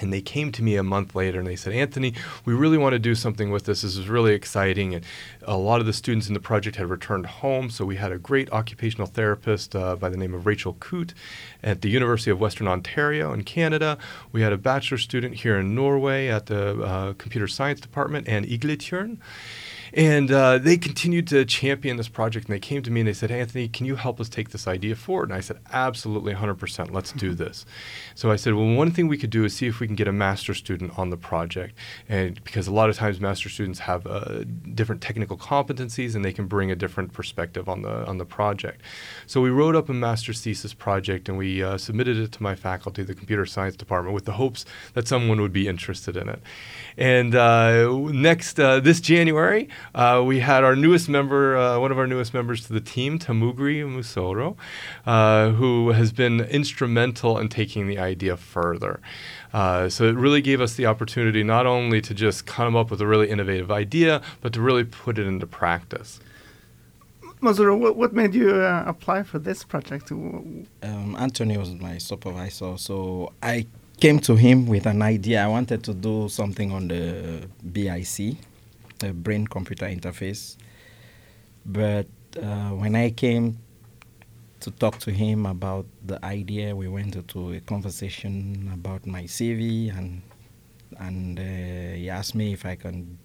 And 0.00 0.12
they 0.12 0.20
came 0.20 0.52
to 0.52 0.62
me 0.62 0.76
a 0.76 0.82
month 0.82 1.14
later 1.14 1.38
and 1.38 1.46
they 1.48 1.56
said, 1.56 1.72
Anthony, 1.72 2.14
we 2.44 2.54
really 2.54 2.78
want 2.78 2.92
to 2.92 2.98
do 2.98 3.14
something 3.14 3.50
with 3.50 3.64
this. 3.64 3.82
This 3.82 3.96
is 3.96 4.08
really 4.08 4.32
exciting. 4.32 4.94
And 4.94 5.04
a 5.42 5.56
lot 5.56 5.80
of 5.80 5.86
the 5.86 5.92
students 5.92 6.28
in 6.28 6.34
the 6.34 6.40
project 6.40 6.76
had 6.76 6.88
returned 6.88 7.26
home. 7.26 7.70
So 7.70 7.84
we 7.84 7.96
had 7.96 8.12
a 8.12 8.18
great 8.18 8.50
occupational 8.52 9.06
therapist 9.06 9.74
uh, 9.74 9.96
by 9.96 10.08
the 10.08 10.16
name 10.16 10.34
of 10.34 10.46
Rachel 10.46 10.76
Coote 10.78 11.14
at 11.62 11.82
the 11.82 11.90
University 11.90 12.30
of 12.30 12.40
Western 12.40 12.68
Ontario 12.68 13.32
in 13.32 13.44
Canada. 13.44 13.98
We 14.32 14.42
had 14.42 14.52
a 14.52 14.58
bachelor 14.58 14.98
student 14.98 15.34
here 15.36 15.58
in 15.58 15.74
Norway 15.74 16.28
at 16.28 16.46
the 16.46 16.82
uh, 16.82 17.12
computer 17.14 17.48
science 17.48 17.80
department 17.80 18.28
and 18.28 18.46
Igletjern. 18.46 19.18
And 19.92 20.30
uh, 20.30 20.58
they 20.58 20.76
continued 20.76 21.26
to 21.28 21.44
champion 21.44 21.96
this 21.96 22.08
project. 22.08 22.46
And 22.46 22.54
they 22.54 22.60
came 22.60 22.82
to 22.82 22.90
me 22.90 23.00
and 23.00 23.08
they 23.08 23.12
said, 23.12 23.30
Anthony, 23.30 23.68
can 23.68 23.86
you 23.86 23.96
help 23.96 24.20
us 24.20 24.28
take 24.28 24.50
this 24.50 24.66
idea 24.66 24.94
forward? 24.94 25.30
And 25.30 25.36
I 25.36 25.40
said, 25.40 25.58
absolutely, 25.72 26.34
100%. 26.34 26.92
Let's 26.92 27.12
do 27.12 27.34
this. 27.34 27.64
So 28.14 28.30
I 28.30 28.36
said, 28.36 28.54
well, 28.54 28.66
one 28.66 28.90
thing 28.90 29.08
we 29.08 29.18
could 29.18 29.30
do 29.30 29.44
is 29.44 29.54
see 29.54 29.66
if 29.66 29.80
we 29.80 29.86
can 29.86 29.96
get 29.96 30.08
a 30.08 30.12
master 30.12 30.54
student 30.54 30.98
on 30.98 31.10
the 31.10 31.16
project. 31.16 31.74
And 32.08 32.42
because 32.44 32.66
a 32.66 32.72
lot 32.72 32.90
of 32.90 32.96
times 32.96 33.20
master 33.20 33.48
students 33.48 33.80
have 33.80 34.06
uh, 34.06 34.44
different 34.74 35.02
technical 35.02 35.36
competencies 35.36 36.14
and 36.14 36.24
they 36.24 36.32
can 36.32 36.46
bring 36.46 36.70
a 36.70 36.76
different 36.76 37.12
perspective 37.12 37.68
on 37.68 37.82
the, 37.82 38.06
on 38.06 38.18
the 38.18 38.24
project. 38.24 38.82
So 39.26 39.40
we 39.40 39.50
wrote 39.50 39.76
up 39.76 39.88
a 39.88 39.94
master's 39.94 40.40
thesis 40.40 40.74
project 40.74 41.28
and 41.28 41.38
we 41.38 41.62
uh, 41.62 41.78
submitted 41.78 42.16
it 42.16 42.32
to 42.32 42.42
my 42.42 42.54
faculty, 42.54 43.02
the 43.02 43.14
computer 43.14 43.46
science 43.46 43.76
department, 43.76 44.14
with 44.14 44.24
the 44.24 44.32
hopes 44.32 44.64
that 44.94 45.08
someone 45.08 45.40
would 45.40 45.52
be 45.52 45.68
interested 45.68 46.16
in 46.16 46.28
it. 46.28 46.40
And 46.96 47.34
uh, 47.34 47.88
next, 48.10 48.58
uh, 48.58 48.80
this 48.80 49.00
January, 49.00 49.68
uh, 49.94 50.22
we 50.24 50.40
had 50.40 50.64
our 50.64 50.76
newest 50.76 51.08
member, 51.08 51.56
uh, 51.56 51.78
one 51.78 51.90
of 51.90 51.98
our 51.98 52.06
newest 52.06 52.34
members 52.34 52.66
to 52.66 52.72
the 52.72 52.80
team, 52.80 53.18
Tamugri 53.18 53.82
Musoro, 53.84 54.56
uh, 55.06 55.50
who 55.50 55.90
has 55.90 56.12
been 56.12 56.40
instrumental 56.40 57.38
in 57.38 57.48
taking 57.48 57.86
the 57.86 57.98
idea 57.98 58.36
further. 58.36 59.00
Uh, 59.52 59.88
so 59.88 60.04
it 60.04 60.14
really 60.14 60.42
gave 60.42 60.60
us 60.60 60.74
the 60.74 60.86
opportunity 60.86 61.42
not 61.42 61.66
only 61.66 62.00
to 62.00 62.14
just 62.14 62.46
come 62.46 62.76
up 62.76 62.90
with 62.90 63.00
a 63.00 63.06
really 63.06 63.28
innovative 63.28 63.70
idea, 63.70 64.20
but 64.40 64.52
to 64.52 64.60
really 64.60 64.84
put 64.84 65.18
it 65.18 65.26
into 65.26 65.46
practice. 65.46 66.20
Musoro, 67.40 67.78
what, 67.78 67.96
what 67.96 68.12
made 68.12 68.34
you 68.34 68.50
uh, 68.50 68.82
apply 68.86 69.22
for 69.22 69.38
this 69.38 69.62
project? 69.62 70.10
Um, 70.10 70.66
Anthony 70.82 71.56
was 71.56 71.70
my 71.70 71.98
supervisor, 71.98 72.76
so 72.76 73.32
I 73.42 73.66
came 74.00 74.18
to 74.20 74.34
him 74.34 74.66
with 74.66 74.86
an 74.86 75.02
idea. 75.02 75.44
I 75.44 75.46
wanted 75.46 75.84
to 75.84 75.94
do 75.94 76.28
something 76.28 76.72
on 76.72 76.88
the 76.88 77.48
BIC, 77.72 78.36
the 78.98 79.12
brain 79.12 79.46
computer 79.46 79.86
interface. 79.86 80.56
But 81.64 82.06
uh, 82.40 82.70
when 82.70 82.94
I 82.94 83.10
came 83.10 83.58
to 84.60 84.70
talk 84.70 84.98
to 85.00 85.10
him 85.10 85.46
about 85.46 85.86
the 86.04 86.24
idea, 86.24 86.74
we 86.74 86.88
went 86.88 87.14
into 87.14 87.52
a 87.52 87.60
conversation 87.60 88.70
about 88.72 89.06
my 89.06 89.24
CV, 89.24 89.96
and 89.96 90.22
and 90.98 91.38
uh, 91.38 91.42
he 91.96 92.10
asked 92.10 92.34
me 92.34 92.52
if 92.52 92.64
I 92.64 92.74
can 92.74 93.18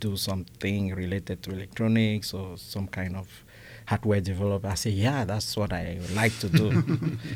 do 0.00 0.16
something 0.16 0.94
related 0.94 1.42
to 1.44 1.52
electronics 1.52 2.34
or 2.34 2.56
some 2.58 2.88
kind 2.88 3.16
of 3.16 3.28
hardware 3.86 4.20
developer. 4.20 4.66
I 4.68 4.74
said, 4.74 4.94
yeah, 4.94 5.24
that's 5.24 5.56
what 5.56 5.72
I 5.72 5.98
would 6.00 6.14
like 6.14 6.36
to 6.40 6.48
do. 6.48 6.82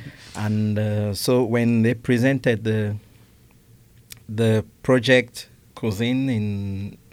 and 0.36 0.78
uh, 0.78 1.14
so 1.14 1.44
when 1.44 1.82
they 1.82 1.94
presented 1.94 2.64
the 2.64 2.96
the 4.28 4.64
project 4.82 5.48
Cozin 5.76 6.28
in 6.28 6.99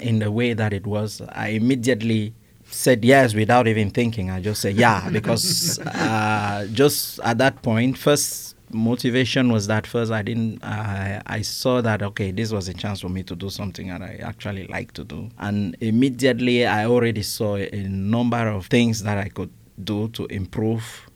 in 0.00 0.20
the 0.20 0.30
way 0.30 0.54
that 0.54 0.72
it 0.72 0.86
was, 0.86 1.20
I 1.30 1.48
immediately 1.48 2.34
said 2.64 3.04
yes 3.04 3.34
without 3.34 3.66
even 3.66 3.90
thinking. 3.90 4.30
I 4.30 4.40
just 4.40 4.60
said 4.62 4.76
yeah 4.76 5.08
because 5.12 5.78
uh, 5.80 6.68
just 6.72 7.18
at 7.20 7.38
that 7.38 7.62
point, 7.62 7.98
first 7.98 8.56
motivation 8.74 9.52
was 9.52 9.66
that 9.66 9.86
first 9.86 10.10
I 10.12 10.22
didn't 10.22 10.64
I 10.64 11.20
I 11.26 11.42
saw 11.42 11.82
that 11.82 12.02
okay 12.02 12.30
this 12.30 12.52
was 12.52 12.68
a 12.68 12.74
chance 12.74 13.00
for 13.02 13.10
me 13.10 13.22
to 13.24 13.36
do 13.36 13.50
something 13.50 13.88
that 13.88 14.00
I 14.00 14.18
actually 14.22 14.66
like 14.68 14.92
to 14.92 15.04
do 15.04 15.28
and 15.38 15.76
immediately 15.80 16.66
I 16.66 16.86
already 16.86 17.22
saw 17.22 17.56
a 17.56 17.82
number 17.88 18.48
of 18.48 18.68
things 18.68 19.02
that 19.02 19.18
I 19.18 19.28
could 19.28 19.50
do 19.84 20.08
to 20.10 20.24
improve 20.26 21.10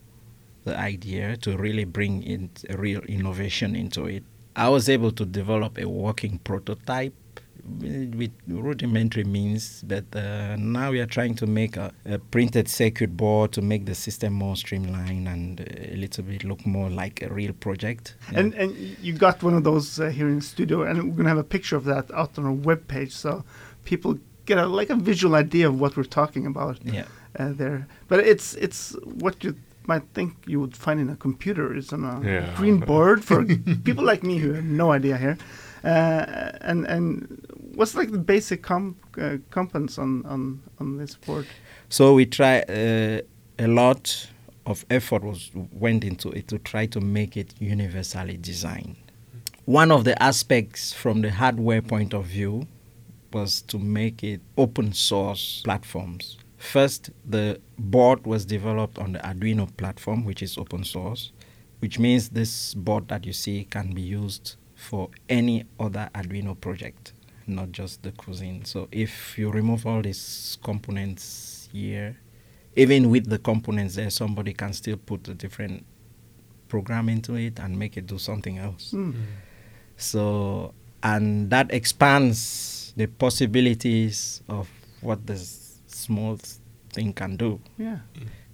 the 0.65 0.77
idea 0.79 1.37
to 1.39 1.57
really 1.57 1.85
bring 1.85 2.23
in 2.23 2.51
real 2.77 3.01
innovation 3.03 3.75
into 3.77 4.07
it. 4.07 4.25
I 4.57 4.71
was 4.71 4.89
able 4.89 5.13
to 5.13 5.27
develop 5.27 5.79
a 5.79 5.87
working 5.87 6.39
prototype 6.39 7.15
with 7.69 8.31
rudimentary 8.47 9.25
means, 9.25 9.83
but 9.87 10.05
uh, 10.15 10.57
now 10.57 10.93
we 10.93 11.01
are 11.01 11.07
trying 11.07 11.35
to 11.35 11.47
make 11.47 11.77
a, 11.77 11.93
a, 12.05 12.19
printed 12.19 12.69
circuit 12.69 13.17
board 13.17 13.53
to 13.53 13.61
make 13.61 13.87
the 13.87 13.95
system 13.95 14.33
more 14.33 14.57
streamlined 14.57 15.29
and 15.29 15.61
a 15.61 15.97
little 15.97 16.25
bit 16.25 16.45
look 16.45 16.65
more 16.65 16.89
like 16.89 17.23
a 17.23 17.29
real 17.29 17.53
project. 17.53 18.15
Yeah. 18.33 18.39
And 18.41 18.55
and 18.55 18.77
you 19.03 19.13
got 19.13 19.43
one 19.43 19.55
of 19.55 19.65
those 19.65 20.01
uh, 20.01 20.09
here 20.09 20.29
in 20.29 20.37
the 20.37 20.43
studio, 20.43 20.83
and 20.83 21.11
we're 21.11 21.17
gonna 21.17 21.29
have 21.29 21.39
a 21.39 21.45
picture 21.45 21.77
of 21.77 21.85
that 21.85 22.11
out 22.13 22.39
on 22.39 22.47
our 22.47 22.53
web 22.53 22.87
page, 22.89 23.13
so 23.13 23.45
people 23.85 24.19
get 24.47 24.59
a, 24.59 24.67
like 24.67 24.91
a 24.91 24.97
visual 24.97 25.35
idea 25.35 25.69
of 25.69 25.79
what 25.81 25.97
we're 25.97 26.05
talking 26.05 26.47
about. 26.47 26.79
Yeah. 26.85 27.05
Uh, 27.39 27.53
there, 27.53 27.87
but 28.09 28.21
it's 28.21 28.55
it's 28.55 28.97
what 29.05 29.45
you 29.45 29.55
might 29.89 30.03
think 30.15 30.35
you 30.47 30.61
would 30.61 30.77
find 30.77 31.01
in 31.01 31.09
a 31.11 31.17
computer 31.17 31.75
is 31.75 31.93
on 31.93 32.05
a 32.05 32.21
yeah. 32.25 32.55
green 32.57 32.79
board 32.91 33.25
for 33.25 33.45
people 33.45 34.05
like 34.05 34.23
me 34.23 34.39
who 34.39 34.53
have 34.53 34.65
no 34.65 34.93
idea 34.93 35.17
here. 35.17 35.39
Uh, 35.85 36.53
and 36.63 36.87
and 36.87 37.47
what's 37.75 37.95
like 37.95 38.11
the 38.11 38.19
basic 38.19 38.63
com- 38.63 38.97
uh, 39.21 39.37
components 39.51 39.99
on, 39.99 40.25
on 40.27 40.63
on 40.81 40.97
this 40.99 41.15
board? 41.15 41.47
So 41.89 42.15
we 42.15 42.27
try 42.27 42.61
uh, 42.61 43.21
a 43.59 43.69
lot 43.69 44.29
of 44.65 44.85
effort 44.91 45.23
was 45.23 45.51
went 45.73 46.05
into 46.05 46.31
it 46.31 46.49
to 46.49 46.59
try 46.59 46.87
to 46.87 47.01
make 47.01 47.37
it 47.37 47.55
universally 47.61 48.37
designed. 48.37 48.97
One 49.65 49.91
of 49.91 50.05
the 50.05 50.21
aspects 50.23 50.93
from 50.93 51.23
the 51.23 51.31
hardware 51.31 51.83
point 51.83 52.15
of 52.15 52.27
view 52.27 52.67
was 53.33 53.63
to 53.63 53.79
make 53.79 54.25
it 54.25 54.41
open 54.57 54.93
source 54.93 55.63
platforms. 55.65 56.39
First, 56.59 57.11
the 57.25 57.61
board 57.79 58.27
was 58.27 58.45
developed 58.45 58.99
on 58.99 59.13
the 59.13 59.19
Arduino 59.19 59.75
platform, 59.77 60.25
which 60.25 60.43
is 60.43 60.57
open 60.57 60.85
source, 60.85 61.33
which 61.81 61.99
means 61.99 62.31
this 62.31 62.75
board 62.75 63.09
that 63.09 63.27
you 63.27 63.33
see 63.33 63.65
can 63.65 63.93
be 63.93 64.03
used 64.03 64.57
for 64.75 65.11
any 65.29 65.65
other 65.79 66.09
Arduino 66.15 66.59
project, 66.59 67.13
not 67.47 67.73
just 67.73 68.03
the 68.03 68.13
Cozin. 68.13 68.67
So 68.67 68.89
if 68.91 69.37
you 69.39 69.51
remove 69.51 69.87
all 69.87 70.03
these 70.03 70.59
components 70.63 71.69
here, 71.73 72.17
even 72.75 73.11
with 73.11 73.29
the 73.29 73.39
components 73.39 73.97
there, 73.97 74.11
somebody 74.11 74.53
can 74.53 74.73
still 74.73 74.97
put 74.97 75.29
a 75.29 75.35
different 75.35 75.85
program 76.69 77.09
into 77.09 77.35
it 77.37 77.59
and 77.59 77.79
make 77.79 77.97
it 77.97 78.07
do 78.07 78.19
something 78.19 78.59
else. 78.59 78.93
Mm. 78.93 79.15
So, 79.97 80.75
and 81.03 81.49
that 81.51 81.73
expands 81.73 82.93
the 82.97 83.07
possibilities 83.07 84.43
of 84.49 84.69
what 85.01 85.27
the 85.27 85.37
small 85.97 86.39
thing 86.93 87.13
can 87.13 87.37
do. 87.37 87.61
Yeah. 87.79 87.99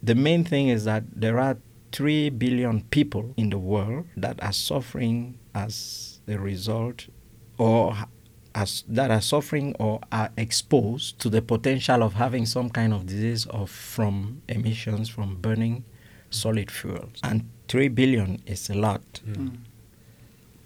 The 0.03 0.15
main 0.15 0.45
thing 0.45 0.69
is 0.69 0.85
that 0.85 1.05
there 1.15 1.39
are 1.39 1.57
3 1.93 2.31
billion 2.31 2.83
people 2.85 3.35
in 3.37 3.51
the 3.51 3.59
world 3.59 4.07
that 4.17 4.43
are 4.43 4.53
suffering 4.53 5.39
as 5.55 6.21
a 6.27 6.39
result 6.39 7.07
or 7.59 7.95
as, 8.55 8.85
that 8.89 9.11
are 9.11 9.21
suffering 9.21 9.75
or 9.79 10.01
are 10.11 10.31
exposed 10.37 11.19
to 11.21 11.29
the 11.29 11.43
potential 11.43 12.03
of 12.03 12.15
having 12.15 12.47
some 12.47 12.71
kind 12.71 12.93
of 12.93 13.07
disease 13.07 13.47
of 13.47 13.71
from 13.71 14.43
emissions 14.49 15.09
from 15.09 15.37
burning 15.37 15.85
solid 16.31 16.71
fuels. 16.71 17.21
And 17.23 17.49
3 17.69 17.89
billion 17.89 18.43
is 18.47 18.69
a 18.71 18.75
lot. 18.75 19.03
Mm. 19.27 19.59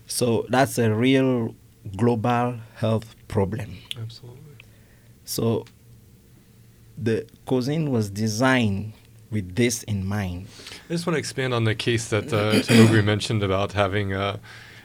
So 0.07 0.47
that's 0.49 0.79
a 0.79 0.95
real 0.95 1.55
global 1.97 2.59
health 2.77 3.15
problem. 3.29 3.77
Absolutely. 4.01 4.43
So 5.25 5.67
the 6.97 7.27
Cozin 7.47 7.91
was 7.91 8.11
designed 8.11 8.93
with 9.31 9.55
this 9.55 9.83
in 9.85 10.07
mind. 10.07 10.47
I 10.89 10.93
just 10.93 11.07
want 11.07 11.15
to 11.15 11.19
expand 11.19 11.53
on 11.53 11.65
the 11.65 11.75
case 11.75 12.09
that 12.09 12.33
uh, 12.33 13.03
mentioned 13.03 13.43
about 13.43 13.73
having 13.73 14.13
uh, 14.13 14.39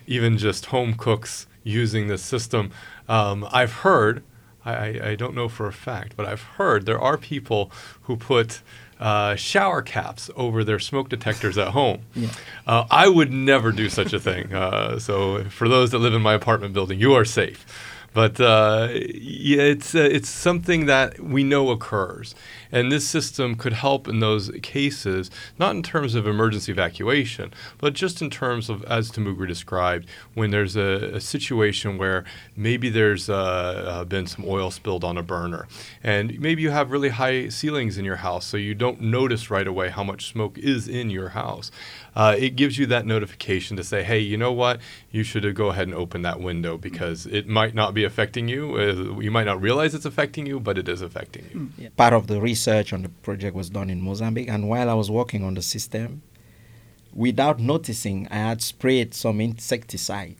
even 0.08 0.38
just 0.38 0.68
home 0.68 0.94
cooks 0.94 1.48
using 1.64 2.08
this 2.08 2.24
system. 2.24 2.72
Um, 3.08 3.48
I've 3.52 3.74
heard, 3.74 4.24
I, 4.66 5.12
I, 5.12 5.16
don't 5.16 5.36
know 5.36 5.48
for 5.48 5.68
a 5.68 5.74
fact, 5.74 6.16
but 6.16 6.26
I've 6.26 6.42
heard 6.42 6.86
there 6.86 7.00
are 7.00 7.18
people 7.18 7.72
who 8.04 8.18
put 8.18 8.62
uh, 9.00 9.36
shower 9.36 9.82
caps 9.82 10.30
over 10.36 10.64
their 10.64 10.80
smoke 10.80 11.10
detectors 11.10 11.58
at 11.58 11.70
home. 11.70 12.02
Yeah. 12.16 12.30
Uh, 12.68 12.86
I 12.90 13.10
would 13.10 13.32
never 13.32 13.72
do 13.72 13.90
such 13.90 14.14
a 14.14 14.20
thing. 14.20 14.54
Uh, 14.54 15.00
so, 15.00 15.44
for 15.46 15.68
those 15.68 15.92
that 15.92 16.00
live 16.00 16.14
in 16.14 16.22
my 16.22 16.34
apartment 16.34 16.74
building, 16.74 17.00
you 17.00 17.14
are 17.14 17.26
safe. 17.26 17.66
But 18.14 18.42
uh, 18.42 18.90
it's 18.92 19.96
uh, 19.96 20.00
it's 20.00 20.28
something 20.28 20.86
that 20.86 21.22
we 21.22 21.46
know 21.46 21.70
occurs, 21.70 22.36
and 22.70 22.92
this 22.92 23.08
system 23.08 23.56
could 23.56 23.72
help 23.72 24.08
in 24.08 24.20
those 24.20 24.52
cases, 24.62 25.32
not 25.58 25.76
in 25.76 25.82
terms 25.82 26.14
of 26.14 26.28
emergency 26.28 26.74
evacuation, 26.74 27.54
but 27.78 27.94
just 27.94 28.22
in 28.22 28.30
terms 28.30 28.70
of, 28.70 28.84
as 28.84 29.12
Tamugri 29.12 29.48
described, 29.48 30.10
when 30.34 30.52
there's 30.52 30.76
a, 30.76 31.16
a 31.16 31.22
situation 31.22 31.98
where 31.98 32.26
maybe 32.56 32.90
there's 32.90 33.30
uh, 33.30 33.36
uh, 33.36 34.04
been 34.04 34.28
some 34.28 34.44
oil 34.46 34.72
spilled 34.72 35.06
on 35.06 35.18
a 35.18 35.24
burner, 35.24 35.68
and 36.04 36.38
maybe 36.38 36.62
you 36.62 36.72
have 36.72 36.92
really 36.92 37.10
high 37.10 37.48
ceilings 37.48 37.98
in 37.98 38.04
your 38.04 38.18
house, 38.18 38.46
so 38.46 38.58
you 38.58 38.76
don't 38.76 39.00
notice 39.00 39.50
right 39.50 39.68
away 39.68 39.90
how 39.90 40.04
much 40.04 40.28
smoke 40.28 40.58
is 40.58 40.86
in 40.86 41.10
your 41.10 41.30
house 41.30 41.72
uh, 42.16 42.36
it 42.38 42.56
gives 42.56 42.78
you 42.78 42.86
that 42.88 43.06
notification 43.06 43.78
to 43.78 43.84
say, 43.84 44.04
hey, 44.04 44.20
you 44.20 44.38
know 44.38 44.52
what? 44.52 44.82
You 45.12 45.24
should 45.24 45.56
go 45.56 45.68
ahead 45.70 45.88
and 45.88 45.96
open 45.96 46.24
that 46.24 46.42
window 46.42 46.78
because 46.78 47.26
it 47.26 47.48
might 47.48 47.74
not 47.74 47.94
be 47.94 48.04
affecting 48.04 48.48
you. 48.50 48.76
Uh, 48.76 49.20
you 49.20 49.32
might 49.32 49.46
not 49.46 49.62
realize 49.62 49.96
it's 49.96 50.06
affecting 50.06 50.46
you, 50.46 50.60
but 50.60 50.78
it 50.78 50.90
is 50.90 51.02
affecting 51.02 51.46
you. 51.54 51.70
Yeah. 51.78 51.90
Part 51.96 52.14
of 52.14 52.28
the 52.28 52.42
research 52.42 52.92
on 52.92 53.04
the 53.04 53.10
project 53.10 53.56
was 53.56 53.70
done 53.70 53.90
in 53.90 54.02
Mozambique, 54.02 54.50
and 54.50 54.68
while 54.68 54.90
I 54.90 54.94
was 54.94 55.10
working 55.10 55.44
on 55.44 55.54
the 55.54 55.62
system, 55.62 56.22
without 57.14 57.60
noticing, 57.60 58.28
I 58.30 58.36
had 58.36 58.62
sprayed 58.62 59.14
some 59.14 59.40
insecticide. 59.40 60.36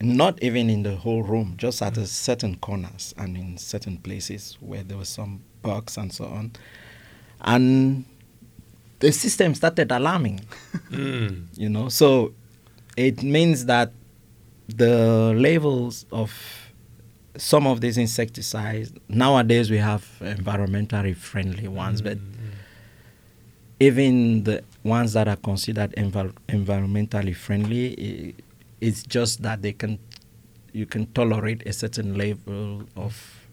Not 0.00 0.42
even 0.42 0.68
in 0.68 0.82
the 0.82 0.96
whole 0.96 1.22
room, 1.22 1.54
just 1.56 1.80
at 1.80 1.96
certain 1.96 2.56
corners 2.56 3.14
and 3.16 3.36
in 3.36 3.56
certain 3.56 3.98
places 3.98 4.58
where 4.60 4.82
there 4.82 4.98
were 4.98 5.04
some 5.04 5.42
bugs 5.62 5.96
and 5.96 6.12
so 6.12 6.26
on. 6.26 6.52
And 7.40 8.04
the 9.04 9.12
system 9.12 9.54
started 9.54 9.92
alarming. 9.92 10.40
Mm. 10.90 11.46
You 11.56 11.68
know, 11.68 11.90
so 11.90 12.32
it 12.96 13.22
means 13.22 13.66
that 13.66 13.92
the 14.66 15.34
levels 15.36 16.06
of 16.10 16.32
some 17.36 17.66
of 17.66 17.82
these 17.82 17.98
insecticides 17.98 18.92
nowadays 19.08 19.70
we 19.70 19.76
have 19.76 20.06
environmentally 20.20 21.14
friendly 21.14 21.68
ones, 21.68 22.00
mm. 22.00 22.04
but 22.04 22.18
even 23.78 24.44
the 24.44 24.64
ones 24.84 25.12
that 25.12 25.28
are 25.28 25.36
considered 25.36 25.92
envir- 25.96 26.32
environmentally 26.48 27.36
friendly, 27.36 28.34
it's 28.80 29.02
just 29.02 29.42
that 29.42 29.60
they 29.60 29.72
can 29.72 29.98
you 30.72 30.86
can 30.86 31.06
tolerate 31.12 31.62
a 31.66 31.72
certain 31.74 32.16
level 32.16 32.84
of 32.96 33.43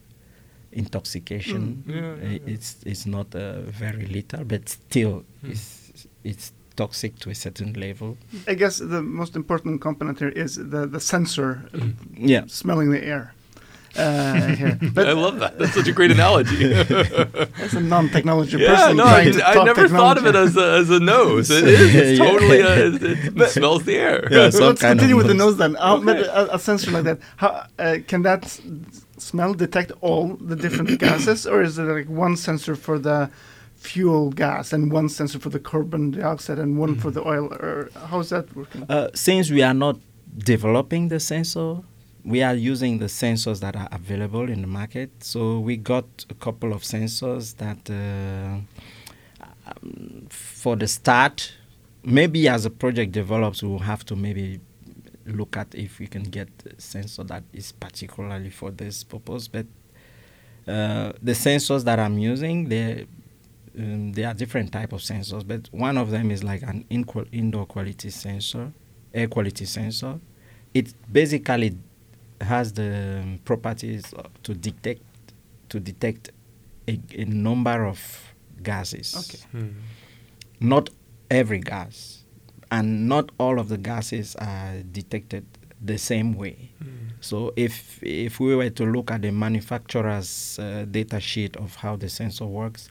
intoxication. 0.71 1.83
Mm. 1.87 1.95
Yeah, 1.95 2.01
yeah, 2.01 2.29
yeah. 2.31 2.53
It's 2.53 2.75
it's 2.85 3.05
not 3.05 3.35
uh, 3.35 3.61
very 3.61 4.05
little, 4.05 4.43
but 4.45 4.69
still 4.69 5.23
mm. 5.43 5.51
it's 5.51 6.07
it's 6.23 6.53
toxic 6.75 7.19
to 7.19 7.29
a 7.29 7.35
certain 7.35 7.73
level. 7.73 8.17
I 8.47 8.53
guess 8.53 8.77
the 8.77 9.01
most 9.01 9.35
important 9.35 9.81
component 9.81 10.19
here 10.19 10.29
is 10.29 10.55
the 10.55 10.87
the 10.87 10.99
sensor, 10.99 11.69
mm. 11.73 11.93
yeah, 12.17 12.43
smelling 12.47 12.91
the 12.91 13.03
air. 13.03 13.33
Uh. 13.95 14.75
But 14.93 15.09
I 15.09 15.13
love 15.13 15.39
that. 15.39 15.59
That's 15.59 15.73
such 15.73 15.87
a 15.87 15.91
great 15.91 16.11
analogy. 16.11 16.73
as 16.73 17.73
a 17.73 17.81
non-technology 17.81 18.57
yeah, 18.57 18.75
person, 18.75 18.97
no, 18.97 19.03
I, 19.03 19.31
I 19.45 19.63
never 19.63 19.87
thought 19.87 20.17
of 20.17 20.25
it 20.25 20.35
as 20.35 20.55
a, 20.55 20.73
as 20.79 20.89
a 20.89 20.99
nose. 20.99 21.49
It 21.49 21.63
is. 21.67 21.95
It's 21.95 22.19
totally. 22.19 22.61
A, 22.61 22.87
it, 22.87 23.41
it 23.41 23.49
smells 23.49 23.83
the 23.83 23.95
air. 23.95 24.27
Yeah, 24.31 24.49
so 24.49 24.67
let's 24.67 24.81
continue 24.81 25.15
with 25.15 25.27
nose. 25.27 25.57
the 25.57 25.67
nose 25.67 25.75
then. 25.75 25.77
Okay. 25.77 26.27
A, 26.27 26.55
a, 26.55 26.59
sensor 26.59 26.91
like 26.91 27.03
that. 27.03 27.19
How 27.37 27.65
uh, 27.79 27.97
can 28.07 28.21
that 28.23 28.59
smell 29.21 29.53
detect 29.53 29.91
all 30.01 30.35
the 30.35 30.55
different 30.55 30.99
gases, 31.03 31.45
or 31.45 31.61
is 31.61 31.77
it 31.77 31.83
like 31.83 32.09
one 32.09 32.35
sensor 32.35 32.75
for 32.75 32.99
the 32.99 33.29
fuel 33.75 34.29
gas 34.29 34.73
and 34.73 34.91
one 34.91 35.09
sensor 35.09 35.39
for 35.39 35.49
the 35.49 35.59
carbon 35.59 36.11
dioxide 36.11 36.59
and 36.59 36.77
one 36.77 36.95
for 36.95 37.11
the 37.11 37.25
oil? 37.25 37.45
Or 37.53 37.89
how's 38.07 38.29
that 38.29 38.55
working? 38.55 38.85
Uh, 38.89 39.09
since 39.13 39.49
we 39.49 39.61
are 39.61 39.73
not 39.73 39.97
developing 40.37 41.07
the 41.07 41.19
sensor, 41.19 41.77
we 42.23 42.43
are 42.43 42.53
using 42.53 42.99
the 42.99 43.05
sensors 43.05 43.59
that 43.61 43.75
are 43.75 43.89
available 43.91 44.49
in 44.49 44.61
the 44.61 44.67
market. 44.67 45.09
So 45.23 45.59
we 45.59 45.77
got 45.77 46.05
a 46.29 46.35
couple 46.35 46.73
of 46.73 46.83
sensors 46.83 47.57
that, 47.57 47.89
uh, 47.89 49.43
um, 49.67 50.27
for 50.29 50.75
the 50.75 50.87
start, 50.87 51.53
maybe 52.03 52.47
as 52.47 52.65
a 52.65 52.69
project 52.69 53.11
develops, 53.11 53.63
we'll 53.63 53.79
have 53.79 54.05
to 54.05 54.15
maybe 54.15 54.59
look 55.25 55.57
at 55.57 55.73
if 55.75 55.99
we 55.99 56.07
can 56.07 56.23
get 56.23 56.49
a 56.65 56.81
sensor 56.81 57.23
that 57.25 57.43
is 57.53 57.71
particularly 57.71 58.49
for 58.49 58.71
this 58.71 59.03
purpose. 59.03 59.47
But 59.47 59.65
uh, 60.67 61.13
the 61.21 61.33
sensors 61.33 61.83
that 61.85 61.99
I'm 61.99 62.17
using, 62.17 62.69
they 62.69 63.07
um, 63.77 64.11
there 64.13 64.27
are 64.27 64.33
different 64.33 64.71
type 64.71 64.93
of 64.93 64.99
sensors, 64.99 65.47
but 65.47 65.69
one 65.71 65.97
of 65.97 66.11
them 66.11 66.29
is 66.31 66.43
like 66.43 66.61
an 66.63 66.85
inqu- 66.91 67.27
indoor 67.31 67.65
quality 67.65 68.09
sensor, 68.09 68.71
air 69.13 69.27
quality 69.27 69.65
sensor. 69.65 70.19
It 70.73 70.93
basically 71.11 71.77
has 72.41 72.73
the 72.73 73.19
um, 73.21 73.39
properties 73.45 74.13
uh, 74.13 74.23
to 74.43 74.53
detect 74.53 75.01
to 75.69 75.79
detect 75.79 76.31
a, 76.87 76.99
a 77.17 77.25
number 77.25 77.85
of 77.85 78.33
gases. 78.61 79.15
Okay. 79.15 79.43
Hmm. 79.51 79.69
Not 80.59 80.89
every 81.29 81.59
gas, 81.59 82.20
and 82.71 83.07
not 83.07 83.31
all 83.37 83.59
of 83.59 83.67
the 83.69 83.77
gases 83.77 84.35
are 84.37 84.81
detected 84.91 85.45
the 85.81 85.97
same 85.97 86.35
way. 86.35 86.71
Hmm. 86.79 86.87
So 87.19 87.53
if 87.55 88.01
if 88.01 88.39
we 88.39 88.55
were 88.55 88.69
to 88.71 88.85
look 88.85 89.11
at 89.11 89.21
the 89.21 89.31
manufacturer's 89.31 90.57
uh, 90.59 90.85
data 90.89 91.19
sheet 91.19 91.55
of 91.57 91.75
how 91.75 91.95
the 91.97 92.09
sensor 92.09 92.45
works, 92.45 92.89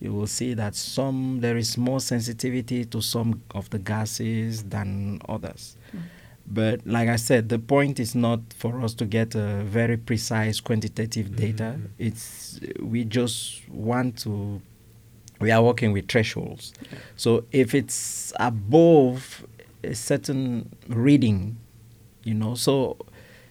you 0.00 0.12
will 0.12 0.26
see 0.26 0.54
that 0.54 0.74
some 0.74 1.40
there 1.40 1.56
is 1.56 1.78
more 1.78 2.00
sensitivity 2.00 2.84
to 2.86 3.00
some 3.00 3.40
of 3.54 3.70
the 3.70 3.78
gases 3.78 4.64
than 4.64 5.20
others. 5.28 5.76
But 6.46 6.84
like 6.86 7.08
I 7.08 7.16
said, 7.16 7.48
the 7.48 7.58
point 7.60 8.00
is 8.00 8.14
not 8.14 8.40
for 8.58 8.80
us 8.82 8.94
to 8.94 9.04
get 9.06 9.34
a 9.36 9.62
very 9.64 9.96
precise 9.96 10.60
quantitative 10.60 11.36
data. 11.36 11.76
Mhm. 11.78 11.88
It's 11.98 12.60
we 12.80 13.04
just 13.04 13.68
want 13.70 14.18
to. 14.24 14.60
We 15.42 15.50
are 15.50 15.60
working 15.60 15.90
with 15.92 16.06
thresholds. 16.06 16.72
So 17.16 17.44
if 17.50 17.74
it's 17.74 18.32
above 18.38 19.44
a 19.82 19.92
certain 19.94 20.70
reading, 20.88 21.56
you 22.22 22.34
know, 22.34 22.54
so 22.54 22.96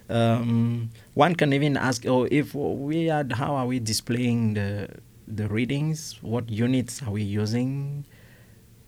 um, 0.10 0.90
one 1.16 1.36
can 1.36 1.52
even 1.52 1.76
ask, 1.76 2.06
oh, 2.08 2.28
if 2.32 2.56
we 2.56 3.06
had, 3.08 3.34
how 3.34 3.56
are 3.56 3.66
we 3.68 3.80
displaying 3.80 4.54
the 4.54 4.88
the 5.28 5.48
readings? 5.50 6.18
What 6.22 6.50
units 6.50 7.02
are 7.04 7.12
we 7.12 7.24
using? 7.24 8.06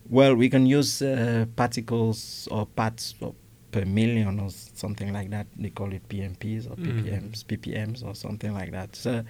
Well, 0.09 0.35
we 0.35 0.49
can 0.49 0.65
use 0.65 1.01
uh, 1.01 1.45
particles 1.57 2.47
or 2.51 2.65
parts 2.65 3.15
of- 3.21 3.35
per 3.71 3.85
million 3.85 4.39
or 4.39 4.49
something 4.51 5.11
like 5.11 5.29
that. 5.31 5.47
They 5.57 5.71
call 5.71 5.91
it 5.93 6.07
PMPs 6.07 6.67
or 6.71 6.75
Mm. 6.77 6.85
PPMs, 6.85 7.43
PPMs 7.43 8.03
or 8.05 8.13
something 8.15 8.53
like 8.53 8.71
that. 8.71 8.95
So 8.95 9.23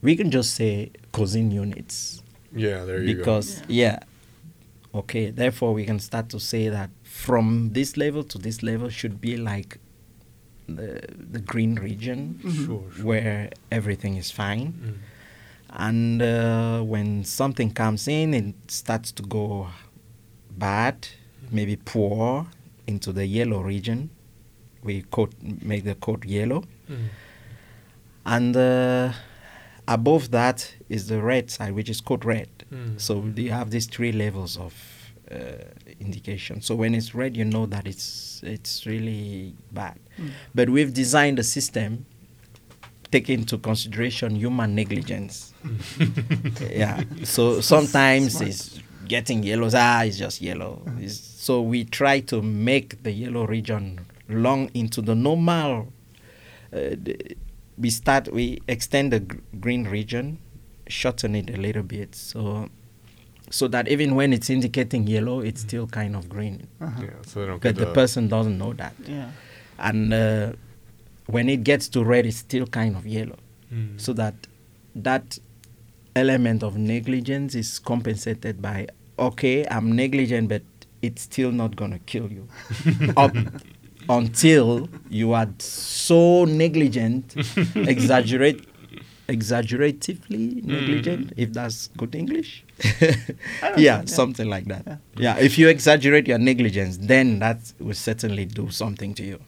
we 0.00 0.16
can 0.16 0.30
just 0.30 0.54
say 0.54 0.90
Cozin 1.12 1.52
units 1.52 2.22
Yeah, 2.54 2.84
there 2.84 3.02
you 3.02 3.16
because 3.16 3.54
go. 3.54 3.60
Because 3.60 3.62
yeah. 3.68 3.98
okay 4.94 5.30
therefore 5.30 5.72
we 5.74 5.84
can 5.84 5.98
start 5.98 6.28
to 6.30 6.38
say 6.38 6.68
that 6.68 6.90
from 7.02 7.70
this 7.72 7.96
level 7.96 8.22
to 8.24 8.38
this 8.38 8.62
level 8.62 8.88
should 8.90 9.20
be 9.20 9.36
like 9.36 9.78
the 10.68 11.00
the 11.32 11.40
green 11.40 11.74
region. 11.76 12.38
Mhm. 12.42 12.66
Sure, 12.66 12.84
sure. 12.94 13.04
where 13.04 13.50
everything 13.70 14.16
is 14.16 14.30
fine 14.30 14.72
Mm. 14.72 14.94
and 15.88 16.22
uh, 16.22 16.82
when 16.92 17.24
something 17.24 17.70
comes 17.72 18.06
in 18.08 18.34
it 18.34 18.54
starts 18.70 19.10
to 19.12 19.22
go 19.22 19.68
bad 20.58 20.96
maybe 21.50 21.76
poor 21.76 22.46
into 22.86 23.12
the 23.12 23.24
yellow 23.26 23.60
region 23.62 24.10
we 24.84 25.02
code 25.10 25.32
make 25.64 25.84
the 25.84 25.94
coat 25.94 26.24
yellow 26.26 26.62
Mm. 26.90 27.08
and 28.26 28.56
uh, 28.56 29.12
above 29.94 30.30
that 30.30 30.58
is 30.88 31.02
the 31.08 31.20
red 31.22 31.50
side 31.50 31.72
which 31.74 31.88
is 31.90 32.00
code 32.00 32.24
red. 32.24 32.48
Mm. 32.72 33.00
so 33.00 33.12
you 33.36 33.50
have 33.50 33.70
these 33.70 33.86
three 33.86 34.12
levels 34.12 34.56
of 34.56 34.72
uh, 35.30 35.36
indication. 36.00 36.60
So 36.62 36.74
when 36.74 36.94
it's 36.94 37.14
red 37.14 37.36
you 37.36 37.44
know 37.44 37.66
that 37.66 37.86
it's 37.86 38.40
it's 38.54 38.86
really 38.86 39.54
bad. 39.72 39.98
Mm. 40.18 40.30
but 40.54 40.68
we've 40.70 40.92
designed 40.92 41.38
a 41.38 41.44
system 41.44 42.04
taking 43.10 43.40
into 43.40 43.58
consideration 43.58 44.34
human 44.36 44.74
negligence. 44.74 45.52
Yeah. 46.70 47.02
So 47.24 47.60
sometimes 47.60 48.32
Smart. 48.32 48.48
it's 48.48 48.80
getting 49.06 49.42
yellow. 49.42 49.68
Ah 49.74 50.02
it's 50.04 50.18
just 50.18 50.40
yellow. 50.40 50.82
It's- 50.98 51.28
so 51.46 51.60
we 51.60 51.84
try 51.84 52.20
to 52.32 52.40
make 52.40 53.02
the 53.02 53.10
yellow 53.12 53.44
region 53.46 54.00
long 54.28 54.70
into 54.74 55.02
the 55.02 55.14
normal 55.14 55.92
uh, 56.72 56.96
the- 57.06 57.36
we 57.82 57.90
start 57.90 58.32
we 58.32 58.44
extend 58.68 59.12
the 59.12 59.20
gr- 59.20 59.38
green 59.60 59.84
region 59.84 60.38
shorten 60.88 61.34
it 61.34 61.50
a 61.50 61.56
little 61.66 61.82
bit 61.82 62.14
so 62.14 62.68
so 63.50 63.68
that 63.68 63.88
even 63.88 64.14
when 64.14 64.32
it's 64.32 64.48
indicating 64.50 65.06
yellow 65.06 65.40
it's 65.40 65.60
still 65.62 65.86
kind 65.86 66.14
of 66.16 66.28
green 66.28 66.66
Uh-huh. 66.80 67.02
Yeah, 67.02 67.10
so 67.26 67.40
they 67.40 67.46
don't 67.46 67.62
but 67.62 67.74
get 67.74 67.76
the 67.76 67.86
the 67.86 67.92
person 67.92 68.28
doesn't 68.28 68.56
know 68.56 68.72
that 68.74 68.94
Yeah. 69.06 69.30
and 69.78 70.12
uh, 70.14 70.52
when 71.26 71.48
it 71.48 71.64
gets 71.64 71.88
to 71.90 72.04
red 72.04 72.24
it's 72.26 72.38
still 72.38 72.66
kind 72.66 72.96
of 72.96 73.06
yellow 73.06 73.38
Mm. 73.72 73.98
so 73.98 74.12
that 74.12 74.34
that 74.94 75.38
element 76.14 76.62
of 76.62 76.76
negligence 76.76 77.54
is 77.54 77.78
compensated 77.78 78.60
by 78.60 78.86
okay 79.18 79.66
i'm 79.70 79.96
negligent 79.96 80.48
but 80.50 80.62
it's 81.00 81.22
still 81.22 81.50
not 81.52 81.74
going 81.74 81.90
to 81.90 81.98
kill 82.00 82.28
you 82.30 82.46
up 83.16 83.34
until 84.08 84.88
you 85.10 85.32
are 85.32 85.48
so 85.58 86.44
negligent 86.44 87.34
exaggerate 87.76 88.66
exaggeratively 89.28 90.62
negligent 90.64 91.32
if 91.36 91.52
that's 91.52 91.88
good 91.96 92.14
english 92.14 92.64
yeah, 93.00 93.10
know, 93.62 93.74
yeah. 93.76 94.04
something 94.04 94.48
like 94.48 94.64
that 94.66 94.84
Yeah. 94.86 94.96
yeah. 95.16 95.36
if 95.38 95.58
you 95.58 95.68
exaggerate 95.68 96.26
your 96.28 96.38
negligence 96.38 96.96
then 96.98 97.38
that 97.38 97.58
will 97.78 97.94
certainly 97.94 98.44
do 98.46 98.70
something 98.70 99.14
to 99.14 99.22
you 99.24 99.38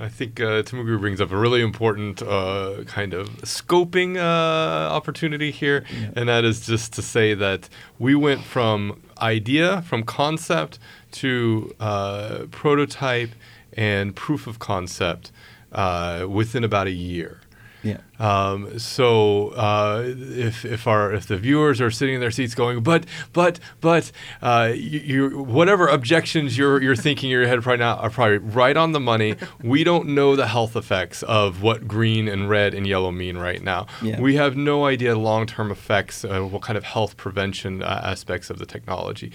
I 0.00 0.08
think 0.08 0.40
uh, 0.40 0.62
Tamugri 0.62 0.98
brings 1.00 1.20
up 1.20 1.30
a 1.32 1.36
really 1.36 1.62
important 1.62 2.20
uh, 2.20 2.82
kind 2.84 3.14
of 3.14 3.28
scoping 3.42 4.16
uh, 4.18 4.92
opportunity 4.92 5.50
here, 5.52 5.84
Yeah. 5.88 6.10
and 6.16 6.28
that 6.28 6.44
is 6.44 6.66
just 6.66 6.92
to 6.94 7.02
say 7.02 7.32
that 7.34 7.68
we 7.98 8.14
went 8.14 8.42
from 8.42 9.00
idea, 9.22 9.82
from 9.82 10.02
concept 10.02 10.78
to 11.22 11.74
uh, 11.80 12.46
prototype 12.50 13.30
and 13.76 14.14
proof 14.14 14.46
of 14.46 14.58
concept 14.58 15.32
uh, 15.72 16.26
within 16.28 16.64
about 16.64 16.86
a 16.86 16.92
year. 16.92 17.40
Yeah 17.84 17.98
Um, 18.18 18.78
so 18.78 19.48
uh, 19.50 20.04
if 20.06 20.64
if 20.64 20.86
our 20.86 21.12
if 21.12 21.26
the 21.26 21.36
viewers 21.36 21.80
are 21.80 21.90
sitting 21.90 22.14
in 22.14 22.20
their 22.20 22.30
seats 22.30 22.54
going, 22.54 22.82
but 22.82 23.06
but 23.32 23.58
but 23.80 24.12
uh, 24.40 24.72
you, 24.74 25.00
you 25.00 25.42
whatever 25.42 25.88
objections 25.88 26.56
you're 26.56 26.80
you're 26.80 26.96
thinking 26.96 27.30
in 27.30 27.32
your 27.32 27.46
head 27.46 27.66
right 27.66 27.78
now 27.78 27.96
are 27.96 28.10
probably 28.10 28.38
right 28.38 28.76
on 28.76 28.92
the 28.92 29.00
money. 29.00 29.34
we 29.62 29.82
don't 29.84 30.08
know 30.08 30.36
the 30.36 30.46
health 30.46 30.76
effects 30.76 31.22
of 31.24 31.62
what 31.62 31.88
green 31.88 32.28
and 32.28 32.48
red 32.48 32.72
and 32.72 32.86
yellow 32.86 33.10
mean 33.10 33.36
right 33.36 33.62
now. 33.62 33.86
Yeah. 34.00 34.20
We 34.20 34.36
have 34.36 34.56
no 34.56 34.86
idea 34.86 35.16
long 35.16 35.46
term 35.46 35.70
effects, 35.72 36.24
uh, 36.24 36.40
what 36.42 36.62
kind 36.62 36.76
of 36.76 36.84
health 36.84 37.16
prevention 37.16 37.82
uh, 37.82 38.00
aspects 38.04 38.48
of 38.48 38.58
the 38.58 38.66
technology. 38.66 39.32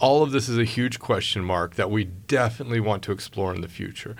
All 0.00 0.22
of 0.22 0.30
this 0.32 0.48
is 0.48 0.58
a 0.58 0.64
huge 0.64 0.98
question 0.98 1.44
mark 1.44 1.74
that 1.74 1.90
we 1.90 2.04
definitely 2.04 2.80
want 2.80 3.02
to 3.04 3.12
explore 3.12 3.54
in 3.54 3.60
the 3.60 3.68
future. 3.68 4.16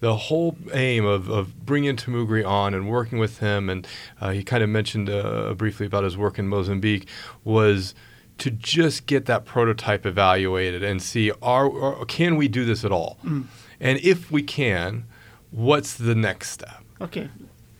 The 0.00 0.14
whole 0.16 0.56
aim 0.72 1.04
of, 1.04 1.28
of 1.28 1.66
bringing 1.66 1.96
Tamugri 1.96 2.46
on 2.46 2.72
and 2.74 2.88
working 2.88 3.18
with 3.18 3.38
him, 3.38 3.68
and 3.68 3.86
uh, 4.20 4.30
he 4.30 4.44
kind 4.44 4.62
of 4.62 4.68
mentioned 4.68 5.10
uh, 5.10 5.54
briefly 5.54 5.86
about 5.86 6.04
his 6.04 6.16
work 6.16 6.38
in 6.38 6.46
Mozambique, 6.48 7.08
was 7.42 7.94
to 8.38 8.50
just 8.50 9.06
get 9.06 9.26
that 9.26 9.44
prototype 9.44 10.06
evaluated 10.06 10.84
and 10.84 11.02
see 11.02 11.32
are, 11.42 11.68
are 11.82 12.04
can 12.04 12.36
we 12.36 12.46
do 12.46 12.64
this 12.64 12.84
at 12.84 12.92
all, 12.92 13.18
Mm. 13.24 13.46
and 13.80 13.98
if 14.00 14.30
we 14.30 14.42
can, 14.42 15.04
what's 15.50 15.94
the 15.94 16.14
next 16.14 16.50
step? 16.50 16.82
Okay. 17.00 17.28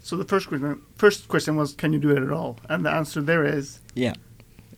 So 0.02 0.16
the 0.16 0.24
first 0.24 0.48
question, 0.48 0.82
first 0.96 1.28
question 1.28 1.54
was, 1.54 1.74
can 1.74 1.92
you 1.92 2.00
do 2.00 2.10
it 2.10 2.20
at 2.22 2.32
all? 2.32 2.56
And 2.68 2.84
the 2.84 2.90
answer 2.90 3.20
there 3.20 3.44
is, 3.44 3.78
yeah 3.94 4.14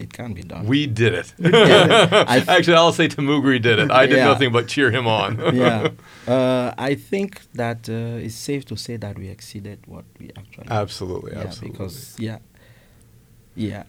it 0.01 0.11
can 0.19 0.33
be 0.33 0.43
done 0.43 0.67
We 0.67 0.81
did 0.87 1.13
it. 1.21 1.29
Yeah, 1.39 2.25
I- 2.35 2.45
Actually, 2.57 2.77
I'll 2.83 2.93
say 3.01 3.07
Tamugri 3.09 3.61
did 3.69 3.79
it. 3.83 3.91
I 3.91 4.07
did 4.07 4.17
Yeah. 4.19 4.33
nothing 4.33 4.51
but 4.57 4.65
cheer 4.73 4.91
him 4.91 5.07
on. 5.07 5.31
yeah, 5.65 5.89
uh, 6.35 6.73
I 6.91 6.93
think 7.11 7.31
that 7.63 7.81
uh, 7.89 8.25
it's 8.27 8.35
safe 8.51 8.65
to 8.71 8.77
say 8.77 8.97
that 9.05 9.15
we 9.19 9.27
exceeded 9.29 9.79
what 9.87 10.05
we 10.19 10.27
actually. 10.43 10.69
absolutely, 10.83 11.33
yeah, 11.33 11.43
absolutely. 11.47 11.71
because 11.73 12.17
yeah, 12.19 12.39
yeah, 13.55 13.83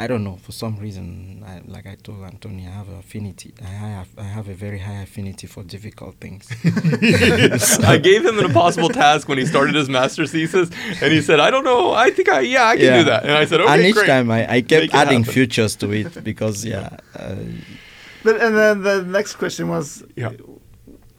I 0.00 0.06
don't 0.06 0.22
know 0.22 0.36
for 0.36 0.52
some 0.52 0.76
reason. 0.76 1.42
I, 1.44 1.60
like 1.66 1.84
I 1.86 1.96
told 1.96 2.22
Anthony, 2.22 2.66
I 2.68 2.70
have 2.70 2.88
affinity. 2.88 3.52
I 3.60 3.66
have 3.66 4.08
I 4.16 4.22
have 4.36 4.46
a 4.48 4.54
very 4.54 4.78
high 4.78 5.00
affinity 5.02 5.46
for 5.48 5.64
difficult 5.64 6.14
things. 6.20 6.46
I 7.84 7.98
gave 7.98 8.24
him 8.24 8.38
an 8.38 8.44
impossible 8.44 8.90
task 8.90 9.28
when 9.28 9.38
he 9.38 9.46
started 9.46 9.74
his 9.74 9.88
master's 9.88 10.30
thesis, 10.32 10.70
and 11.02 11.12
he 11.12 11.20
said, 11.20 11.40
"I 11.40 11.50
don't 11.50 11.64
know. 11.64 11.92
I 11.92 12.10
think 12.10 12.28
I 12.28 12.40
yeah 12.40 12.66
I 12.68 12.76
can 12.76 12.84
Yeah. 12.84 12.98
do 12.98 13.04
that." 13.10 13.22
And 13.24 13.32
I 13.32 13.44
said, 13.44 13.60
"Okay, 13.60 13.72
and 13.74 13.82
each 13.82 13.94
great." 13.94 14.06
time 14.06 14.30
I, 14.30 14.40
I 14.56 14.60
kept 14.60 14.94
adding 14.94 15.20
happen. 15.24 15.32
futures 15.34 15.74
to 15.76 15.90
it 15.92 16.22
because 16.22 16.64
yeah, 16.64 16.98
uh, 17.16 17.34
but 18.22 18.40
and 18.40 18.56
then 18.56 18.82
the 18.82 19.02
next 19.02 19.34
question 19.36 19.68
was, 19.68 20.04
Yeah. 20.16 20.30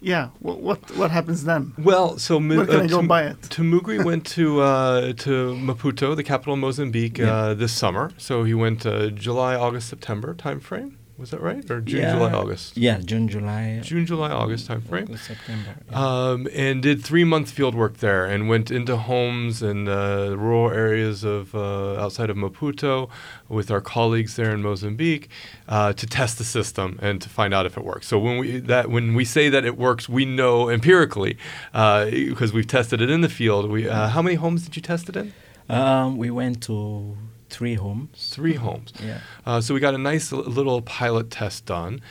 Yeah, 0.01 0.29
what 0.39 0.59
what, 0.61 0.79
what 0.97 1.11
happens 1.11 1.43
then? 1.43 1.73
Well, 1.77 2.17
so 2.17 2.39
Where 2.39 2.65
can 2.65 2.75
uh, 2.81 2.83
I 2.83 2.87
go 2.87 3.01
buy 3.03 3.23
it? 3.23 3.41
Tamugri 3.41 4.03
went 4.03 4.25
to 4.37 4.61
uh, 4.61 5.13
to 5.13 5.53
Maputo, 5.55 6.15
the 6.15 6.23
capital 6.23 6.53
of 6.53 6.59
Mozambique, 6.59 7.17
Yeah. 7.17 7.33
uh, 7.35 7.53
this 7.53 7.73
summer. 7.73 8.11
So 8.17 8.43
he 8.43 8.53
went 8.53 8.85
uh, 8.85 9.09
July, 9.09 9.55
August, 9.55 9.89
September 9.89 10.33
timeframe. 10.33 10.95
Was 11.19 11.31
that 11.31 11.41
right? 11.41 11.69
Or 11.69 11.81
June, 11.81 11.99
Yeah. 12.01 12.13
July, 12.13 12.31
August? 12.31 12.77
Yeah, 12.77 12.99
June, 13.03 13.27
July, 13.27 13.81
June, 13.83 14.05
July, 14.05 14.31
August 14.31 14.67
time 14.67 14.81
frame. 14.81 15.03
August, 15.03 15.25
September. 15.25 15.75
yeah. 15.91 15.99
Um, 16.29 16.47
and 16.55 16.81
did 16.81 17.03
three 17.03 17.25
month 17.25 17.51
field 17.51 17.75
work 17.75 17.97
there 17.97 18.23
and 18.25 18.47
went 18.47 18.71
into 18.71 18.95
homes 18.95 19.61
and 19.61 19.89
uh, 19.89 20.35
rural 20.37 20.71
areas 20.71 21.25
of 21.25 21.53
uh, 21.53 21.99
outside 22.01 22.29
of 22.29 22.37
Maputo 22.37 23.09
with 23.49 23.69
our 23.69 23.81
colleagues 23.81 24.37
there 24.37 24.51
in 24.51 24.61
Mozambique 24.61 25.27
uh, 25.67 25.91
to 25.93 26.07
test 26.07 26.37
the 26.37 26.45
system 26.45 26.97
and 27.01 27.21
to 27.21 27.27
find 27.27 27.53
out 27.53 27.65
if 27.65 27.75
it 27.77 27.83
works. 27.83 28.07
So 28.07 28.17
when 28.17 28.37
we 28.37 28.59
that 28.61 28.89
when 28.89 29.13
we 29.13 29.25
say 29.25 29.49
that 29.49 29.65
it 29.65 29.77
works, 29.77 30.07
we 30.07 30.23
know 30.25 30.69
empirically 30.69 31.37
because 31.73 32.53
we've 32.53 32.67
tested 32.67 33.01
it 33.01 33.09
in 33.09 33.19
the 33.21 33.29
field. 33.29 33.69
We 33.69 33.89
uh, 33.89 34.07
how 34.09 34.21
many 34.21 34.35
homes 34.35 34.63
did 34.63 34.75
you 34.77 34.81
test 34.81 35.09
it 35.09 35.15
in? 35.17 35.33
Um, 35.67 36.17
we 36.17 36.31
went 36.31 36.63
to 36.63 37.17
three 37.49 37.75
homes. 37.75 38.29
Three 38.33 38.55
homes. 38.55 38.93
Yeah. 39.03 39.19
Uh, 39.45 39.61
so 39.61 39.73
we 39.73 39.79
got 39.79 39.95
a 39.95 39.97
nice 39.97 40.31
little 40.31 40.81
pilot 40.81 41.31
test 41.31 41.65
done. 41.65 42.01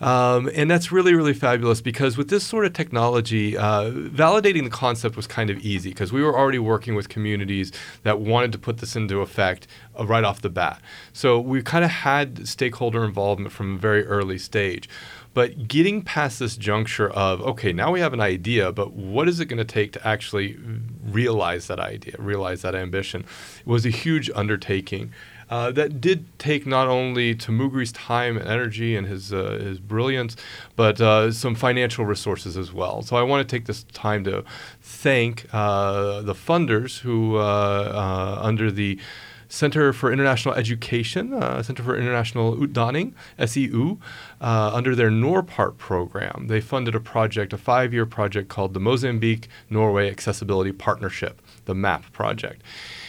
Um, 0.00 0.50
and 0.54 0.70
that's 0.70 0.92
really, 0.92 1.14
really 1.14 1.34
fabulous 1.34 1.80
because 1.80 2.16
with 2.16 2.28
this 2.28 2.44
sort 2.44 2.66
of 2.66 2.72
technology, 2.72 3.56
uh, 3.56 3.90
validating 3.90 4.64
the 4.64 4.70
concept 4.70 5.16
was 5.16 5.26
kind 5.26 5.50
of 5.50 5.58
easy 5.58 5.90
because 5.90 6.12
we 6.12 6.22
were 6.22 6.38
already 6.38 6.58
working 6.58 6.94
with 6.94 7.08
communities 7.08 7.72
that 8.04 8.20
wanted 8.20 8.52
to 8.52 8.58
put 8.58 8.78
this 8.78 8.94
into 8.94 9.20
effect 9.20 9.66
uh, 9.98 10.06
right 10.06 10.24
off 10.24 10.40
the 10.40 10.50
bat. 10.50 10.80
So 11.12 11.40
we 11.40 11.62
kind 11.62 11.84
of 11.84 11.90
had 11.90 12.46
stakeholder 12.46 13.04
involvement 13.04 13.52
from 13.52 13.76
a 13.76 13.78
very 13.78 14.04
early 14.06 14.38
stage. 14.38 14.88
But 15.36 15.68
getting 15.68 16.00
past 16.00 16.38
this 16.38 16.56
juncture 16.56 17.10
of, 17.10 17.42
okay, 17.42 17.70
now 17.70 17.92
we 17.92 18.00
have 18.00 18.14
an 18.14 18.22
idea, 18.22 18.72
but 18.72 18.94
what 18.94 19.28
is 19.28 19.38
it 19.38 19.44
going 19.50 19.58
to 19.58 19.66
take 19.66 19.92
to 19.92 20.08
actually 20.08 20.56
realize 21.04 21.66
that 21.66 21.78
idea, 21.78 22.14
realize 22.18 22.62
that 22.62 22.74
ambition, 22.74 23.22
was 23.66 23.84
a 23.84 23.90
huge 23.90 24.30
undertaking. 24.34 25.12
Uh, 25.50 25.70
that 25.72 26.00
did 26.00 26.24
take 26.38 26.66
not 26.66 26.88
only 26.88 27.34
Tamugri's 27.34 27.92
time 27.92 28.38
and 28.38 28.48
energy 28.48 28.96
and 28.96 29.06
his 29.06 29.30
uh, 29.30 29.58
his 29.62 29.78
brilliance, 29.78 30.36
but 30.74 31.02
uh, 31.02 31.30
some 31.30 31.54
financial 31.54 32.06
resources 32.06 32.56
as 32.56 32.72
well. 32.72 33.02
So 33.02 33.16
I 33.16 33.22
want 33.22 33.46
to 33.46 33.56
take 33.56 33.66
this 33.66 33.82
time 33.92 34.24
to 34.24 34.42
thank 34.80 35.46
uh, 35.52 36.22
the 36.22 36.34
funders 36.34 37.00
who, 37.00 37.36
uh, 37.36 37.40
uh, 37.40 38.40
under 38.42 38.70
the 38.70 38.98
Center 39.48 39.92
for 39.92 40.12
International 40.12 40.54
Education, 40.54 41.32
uh, 41.32 41.62
Center 41.62 41.82
for 41.82 41.96
International 41.96 42.56
Utdanning, 42.56 43.12
SIU, 43.38 43.98
uh, 44.40 44.70
under 44.74 44.94
their 44.94 45.10
NORPART 45.10 45.78
program, 45.78 46.46
they 46.48 46.60
funded 46.60 46.94
a 46.94 47.00
project, 47.00 47.52
a 47.52 47.58
five 47.58 47.92
year 47.92 48.06
project 48.06 48.48
called 48.48 48.74
the 48.74 48.80
Mozambique 48.80 49.48
Norway 49.70 50.10
Accessibility 50.10 50.72
Partnership, 50.72 51.40
the 51.64 51.74
MAP 51.74 52.12
project. 52.12 52.62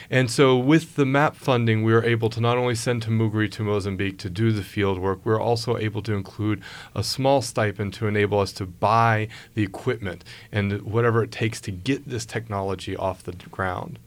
And 0.10 0.32
so, 0.32 0.58
with 0.58 0.96
the 0.96 1.06
MAP 1.06 1.36
funding, 1.36 1.84
we 1.84 1.92
were 1.92 2.04
able 2.04 2.30
to 2.30 2.40
not 2.40 2.58
only 2.58 2.76
send 2.76 3.04
Tamugri 3.04 3.52
to 3.52 3.64
Mozambique 3.64 4.18
to 4.20 4.30
do 4.30 4.52
the 4.52 4.64
field 4.64 5.00
work, 5.00 5.26
we 5.26 5.32
were 5.32 5.42
also 5.42 5.78
able 5.78 6.02
to 6.04 6.14
include 6.14 6.62
a 6.96 7.04
small 7.04 7.42
stipend 7.42 7.94
to 7.96 8.08
enable 8.08 8.40
us 8.40 8.54
to 8.54 8.66
buy 8.66 9.28
the 9.54 9.64
equipment 9.64 10.24
and 10.52 10.82
whatever 10.84 11.24
it 11.24 11.32
takes 11.32 11.60
to 11.62 11.72
get 11.72 12.08
this 12.08 12.26
technology 12.26 12.96
off 12.96 13.24
the 13.24 13.34
ground 13.52 14.00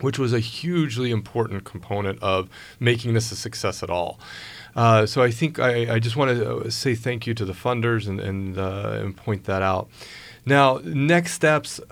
which 0.00 0.18
was 0.18 0.32
a 0.32 0.40
hugely 0.40 1.10
important 1.10 1.64
component 1.64 2.22
of 2.22 2.48
making 2.80 3.14
this 3.14 3.30
a 3.32 3.36
success 3.36 3.82
at 3.82 3.90
all. 3.90 4.18
Uh, 4.74 5.04
so 5.06 5.22
I 5.22 5.30
think 5.30 5.58
I, 5.58 5.94
I 5.94 5.98
just 5.98 6.16
want 6.16 6.30
to 6.30 6.70
say 6.70 6.94
thank 6.94 7.26
you 7.26 7.34
to 7.34 7.44
the 7.44 7.52
funders 7.52 8.08
and, 8.08 8.20
and, 8.20 8.58
uh, 8.58 8.98
and 9.00 9.16
point 9.16 9.44
that 9.44 9.62
out. 9.62 9.88
Now, 10.46 10.80
next 10.84 11.32
steps. 11.32 11.80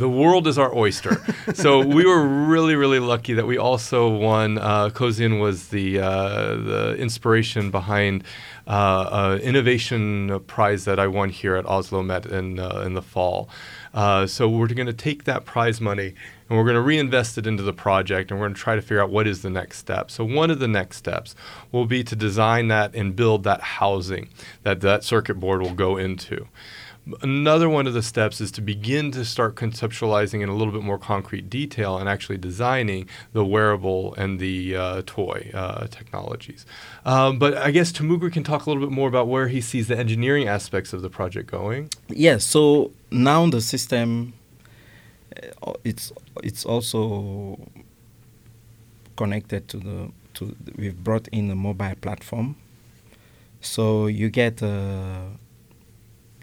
the 0.00 0.08
world 0.08 0.46
is 0.46 0.58
our 0.58 0.74
oyster. 0.74 1.22
so 1.54 1.86
we 1.86 2.06
were 2.06 2.26
really, 2.26 2.74
really 2.74 2.98
lucky 2.98 3.34
that 3.34 3.46
we 3.46 3.58
also 3.58 4.08
won. 4.08 4.56
Uh, 4.56 4.88
Cozin 4.88 5.40
was 5.40 5.68
the 5.68 6.00
uh, 6.00 6.54
the 6.56 6.96
inspiration 6.98 7.70
behind 7.70 8.24
uh, 8.66 9.36
an 9.36 9.40
innovation 9.40 10.40
prize 10.46 10.86
that 10.86 10.98
I 10.98 11.06
won 11.06 11.28
here 11.28 11.54
at 11.54 11.66
Oslo 11.66 12.02
Met 12.02 12.24
in 12.24 12.58
uh, 12.58 12.82
in 12.86 12.94
the 12.94 13.02
fall. 13.02 13.50
Uh, 13.92 14.26
so 14.26 14.48
we're 14.48 14.68
going 14.68 14.86
to 14.86 14.92
take 14.92 15.24
that 15.24 15.44
prize 15.44 15.80
money 15.80 16.14
and 16.50 16.58
we're 16.58 16.64
going 16.64 16.74
to 16.74 16.82
reinvest 16.82 17.38
it 17.38 17.46
into 17.46 17.62
the 17.62 17.72
project 17.72 18.30
and 18.30 18.40
we're 18.40 18.46
going 18.46 18.54
to 18.54 18.60
try 18.60 18.74
to 18.74 18.82
figure 18.82 19.00
out 19.00 19.10
what 19.10 19.26
is 19.28 19.42
the 19.42 19.50
next 19.50 19.78
step. 19.78 20.10
So 20.10 20.24
one 20.24 20.50
of 20.50 20.58
the 20.58 20.68
next 20.68 20.96
steps 20.96 21.36
will 21.70 21.86
be 21.86 22.02
to 22.04 22.16
design 22.16 22.68
that 22.68 22.92
and 22.94 23.14
build 23.14 23.44
that 23.44 23.60
housing 23.60 24.28
that 24.64 24.80
that 24.80 25.04
circuit 25.04 25.34
board 25.34 25.62
will 25.62 25.74
go 25.74 25.96
into. 25.96 26.48
Another 27.22 27.68
one 27.68 27.86
of 27.86 27.94
the 27.94 28.02
steps 28.02 28.40
is 28.40 28.52
to 28.52 28.60
begin 28.60 29.10
to 29.12 29.24
start 29.24 29.54
conceptualizing 29.54 30.42
in 30.42 30.48
a 30.48 30.54
little 30.54 30.72
bit 30.72 30.82
more 30.82 30.98
concrete 30.98 31.48
detail 31.48 31.96
and 31.96 32.08
actually 32.08 32.36
designing 32.36 33.08
the 33.32 33.44
wearable 33.44 34.14
and 34.16 34.38
the 34.38 34.76
uh, 34.76 35.02
toy 35.06 35.50
uh, 35.54 35.86
technologies. 35.86 36.66
Um, 37.04 37.38
but 37.38 37.56
I 37.56 37.70
guess 37.70 37.90
Tamugri 37.90 38.32
can 38.32 38.42
talk 38.44 38.66
a 38.66 38.70
little 38.70 38.86
bit 38.86 38.92
more 38.92 39.08
about 39.08 39.28
where 39.28 39.48
he 39.48 39.60
sees 39.60 39.88
the 39.88 39.96
engineering 39.96 40.46
aspects 40.46 40.92
of 40.92 41.00
the 41.00 41.08
project 41.08 41.50
going. 41.50 41.88
Yes. 42.08 42.44
so 42.44 42.92
now 43.10 43.48
the 43.48 43.60
system, 43.60 44.34
it's 45.84 46.12
it's 46.42 46.64
also 46.64 47.58
connected 49.16 49.68
to 49.68 49.76
the 49.78 50.10
to 50.34 50.56
we've 50.76 51.02
brought 51.02 51.28
in 51.28 51.50
a 51.50 51.54
mobile 51.54 51.94
platform, 52.00 52.56
so 53.60 54.06
you 54.06 54.30
get. 54.30 54.62
Uh, 54.62 55.26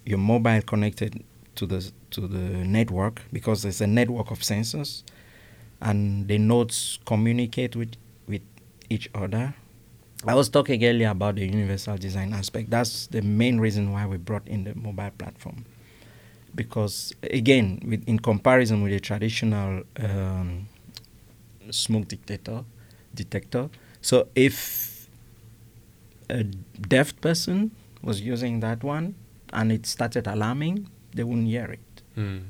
your 0.08 0.17
mobile 0.17 0.62
connected 0.62 1.23
to 1.56 1.65
the 1.65 1.91
to 2.12 2.21
the 2.21 2.38
network 2.38 3.21
because 3.34 3.63
there's 3.63 3.82
a 3.82 3.88
network 3.88 4.32
of 4.32 4.39
sensors, 4.39 5.04
and 5.82 6.28
the 6.30 6.38
nodes 6.38 7.00
communicate 7.06 7.76
with 7.76 7.95
with 8.28 8.41
each 8.89 9.10
other. 9.13 9.54
I 10.26 10.34
was 10.34 10.50
talking 10.50 10.84
earlier 10.84 11.10
about 11.10 11.36
the 11.36 11.45
universal 11.45 11.97
design 11.97 12.34
aspect. 12.34 12.69
That's 12.69 13.08
the 13.08 13.21
main 13.21 13.60
reason 13.60 13.91
why 13.91 14.06
we 14.08 14.17
brought 14.17 14.47
in 14.47 14.63
the 14.63 14.73
mobile 14.76 15.12
platform, 15.17 15.65
because 16.56 17.14
again, 17.24 17.82
with, 17.86 18.08
in 18.08 18.20
comparison 18.20 18.82
with 18.84 18.94
a 18.94 19.00
traditional 19.00 19.84
um, 20.00 20.68
smoke 21.72 22.08
detector, 22.08 22.64
detector. 23.14 23.70
So 24.02 24.28
if 24.36 25.10
a 26.30 26.44
deaf 26.44 27.20
person 27.22 27.72
was 28.02 28.22
using 28.22 28.60
that 28.62 28.84
one, 28.84 29.16
and 29.54 29.72
it 29.72 29.86
started 29.86 30.28
alarming, 30.28 30.90
they 31.14 31.24
wouldn't 31.24 31.48
hear 31.48 31.66
it. 31.66 32.02
Mm. 32.18 32.44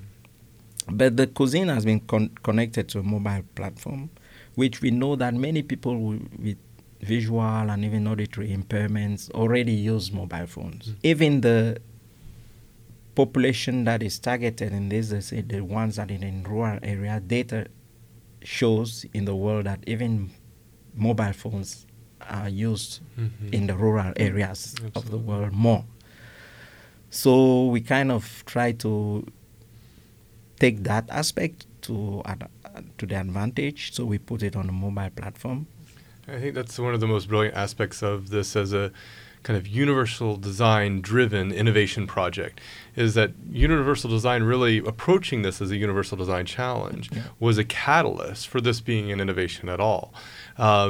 But 0.90 1.18
the 1.18 1.28
Cozin 1.28 1.74
has 1.74 1.86
been 1.86 2.00
con- 2.02 2.32
connected 2.44 2.88
to 2.90 3.00
a 3.00 3.04
mobile 3.04 3.44
platform, 3.56 4.10
which 4.56 4.82
we 4.82 4.92
know 4.92 5.16
that 5.16 5.34
many 5.34 5.62
people 5.62 5.94
w- 5.94 6.30
with 6.40 6.58
visual 7.02 7.42
and 7.42 7.86
even 7.86 8.08
auditory 8.08 8.56
impairments 8.56 9.30
already 9.32 9.74
use 9.74 10.12
mobile 10.12 10.48
phones. 10.48 10.88
Mm. 10.90 10.96
Even 11.04 11.42
the 11.42 11.78
population 13.17 13.84
that 13.86 14.03
is 14.03 14.19
targeted 14.19 14.71
in 14.71 14.89
this, 14.89 15.10
say 15.25 15.41
the 15.41 15.62
ones 15.62 15.95
that 15.95 16.12
are 16.12 16.13
in 16.13 16.43
rural 16.43 16.77
area, 16.84 17.19
data 17.19 17.65
shows 18.43 19.08
in 19.12 19.25
the 19.25 19.36
world 19.36 19.65
that 19.65 19.80
even 19.88 20.30
mobile 20.93 21.34
phones 21.34 21.88
are 22.21 22.47
used 22.47 23.01
Mhm. 23.17 23.51
in 23.53 23.65
the 23.65 23.75
rural 23.75 24.13
areas 24.17 24.75
of 24.93 25.10
the 25.10 25.17
world 25.17 25.51
more. 25.51 25.84
So 27.10 27.65
we 27.73 27.82
kind 27.82 28.12
of 28.12 28.43
try 28.45 28.71
to 28.86 29.25
take 30.60 30.84
that 30.84 31.06
aspect 31.10 31.65
to 31.84 32.21
ad- 32.25 32.49
to 32.99 33.06
the 33.08 33.15
advantage. 33.19 33.93
So 33.93 34.06
we 34.06 34.19
put 34.19 34.43
it 34.43 34.56
on 34.56 34.69
a 34.69 34.71
mobile 34.71 35.10
platform. 35.15 35.65
I 36.27 36.39
think 36.39 36.53
that's 36.53 36.77
one 36.77 36.93
of 36.93 36.99
the 36.99 37.08
most 37.08 37.27
brilliant 37.27 37.56
aspects 37.58 38.03
of 38.03 38.30
this 38.30 38.56
as 38.56 38.73
a 38.73 38.91
kind 39.48 39.58
of 39.58 39.66
universal 39.66 40.36
design 40.36 41.00
driven 41.02 41.52
innovation 41.54 42.06
project 42.06 42.60
is 42.98 43.14
that 43.14 43.32
universal 43.50 44.10
design 44.10 44.44
really 44.44 44.80
approaching 44.80 45.42
this 45.42 45.62
as 45.62 45.72
a 45.72 45.78
universal 45.78 46.18
design 46.18 46.46
challenge 46.46 47.10
Yeah. 47.16 47.22
was 47.40 47.58
a 47.58 47.64
catalyst 47.64 48.48
for 48.52 48.60
this 48.60 48.82
being 48.82 49.10
an 49.14 49.20
innovation 49.22 49.70
at 49.70 49.80
all. 49.80 50.14
Um, 50.58 50.90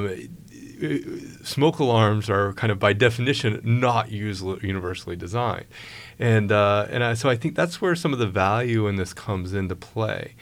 smoke 1.43 1.78
alarms 1.80 2.30
are 2.30 2.54
kind 2.54 2.72
of 2.72 2.80
by 2.80 2.93
definition 2.93 3.62
not 3.63 4.12
usually 4.12 4.60
universally 4.65 5.15
designed, 5.15 5.65
and 6.20 6.52
uh, 6.52 6.88
and 6.89 7.04
I, 7.04 7.13
so 7.15 7.30
I 7.30 7.36
think 7.36 7.56
that's 7.56 7.82
where 7.82 7.96
some 7.96 8.13
of 8.13 8.20
the 8.20 8.28
value 8.28 8.88
in 8.88 8.96
this 8.96 9.13
comes 9.13 9.54
into 9.54 9.76
play. 9.76 10.36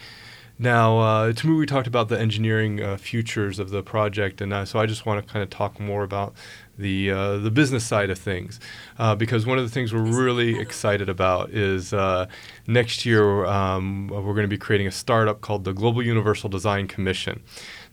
Now, 0.57 0.99
uh, 0.99 1.33
Tamu, 1.33 1.57
we 1.57 1.65
talked 1.65 1.87
about 1.87 2.07
the 2.07 2.17
engineering 2.17 2.81
uh, 2.81 2.95
futures 2.97 3.59
of 3.59 3.71
the 3.71 3.83
project, 3.83 4.39
and 4.41 4.53
uh, 4.53 4.63
so 4.65 4.79
I 4.79 4.85
just 4.85 5.05
want 5.05 5.25
to 5.25 5.33
kind 5.33 5.43
of 5.43 5.49
talk 5.49 5.79
more 5.79 6.03
about 6.03 6.33
the 6.77 7.11
uh, 7.11 7.37
the 7.37 7.51
business 7.51 7.85
side 7.85 8.09
of 8.09 8.17
things, 8.17 8.59
uh, 8.97 9.15
because 9.15 9.45
one 9.45 9.57
of 9.57 9.63
the 9.63 9.69
things 9.69 9.93
we're 9.93 10.01
really 10.01 10.59
excited 10.59 11.09
about 11.09 11.49
is 11.51 11.93
uh, 11.93 12.27
next 12.67 13.05
year 13.05 13.45
um, 13.45 14.07
we're 14.07 14.21
going 14.21 14.41
to 14.41 14.47
be 14.47 14.57
creating 14.57 14.87
a 14.87 14.91
startup 14.91 15.41
called 15.41 15.63
the 15.63 15.73
Global 15.73 16.03
Universal 16.03 16.49
Design 16.49 16.87
Commission. 16.87 17.43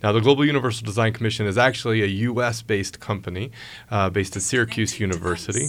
Now, 0.02 0.12
the 0.12 0.20
Global 0.20 0.44
Universal 0.44 0.84
Design 0.84 1.12
Commission 1.12 1.46
is 1.46 1.56
actually 1.56 2.02
a 2.02 2.06
U.S. 2.06 2.62
based 2.62 2.98
company 2.98 3.52
uh, 3.90 4.10
based 4.10 4.36
at 4.36 4.42
Syracuse 4.42 4.98
University. 4.98 5.68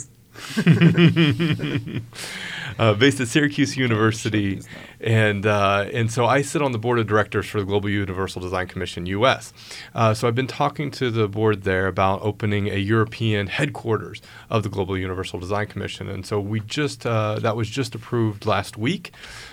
Uh, 2.80 2.93
based 2.96 3.19
at 3.19 3.28
Syracuse 3.28 3.78
University, 3.78 4.62
and 5.00 5.46
uh, 5.46 5.88
and 5.93 6.12
so 6.12 6.26
I 6.26 6.41
sit 6.41 6.62
on 6.62 6.72
the 6.72 6.80
board 6.80 7.00
of 7.00 7.08
directors 7.08 7.46
for 7.46 7.60
the 7.60 7.65
Global 7.65 7.89
Universal 7.89 8.41
Design 8.41 8.67
Commission 8.67 9.06
(US). 9.06 9.54
Uh, 9.93 10.13
so 10.13 10.28
I've 10.28 10.36
been 10.36 10.48
talking 10.48 10.89
to 10.91 11.12
the 11.12 11.28
board 11.28 11.63
there 11.63 11.88
about 11.88 12.22
opening 12.22 12.67
a 12.67 12.78
European 12.78 13.48
headquarters 13.48 14.22
of 14.50 14.63
the 14.63 14.69
Global 14.69 14.98
Universal 14.98 15.39
Design 15.39 15.67
Commission, 15.67 16.10
and 16.10 16.26
so 16.26 16.39
we 16.39 16.62
just 16.62 17.06
uh, 17.06 17.39
that 17.39 17.56
was 17.56 17.69
just 17.69 17.93
approved 17.93 18.46
last 18.46 18.78
week. 18.78 19.12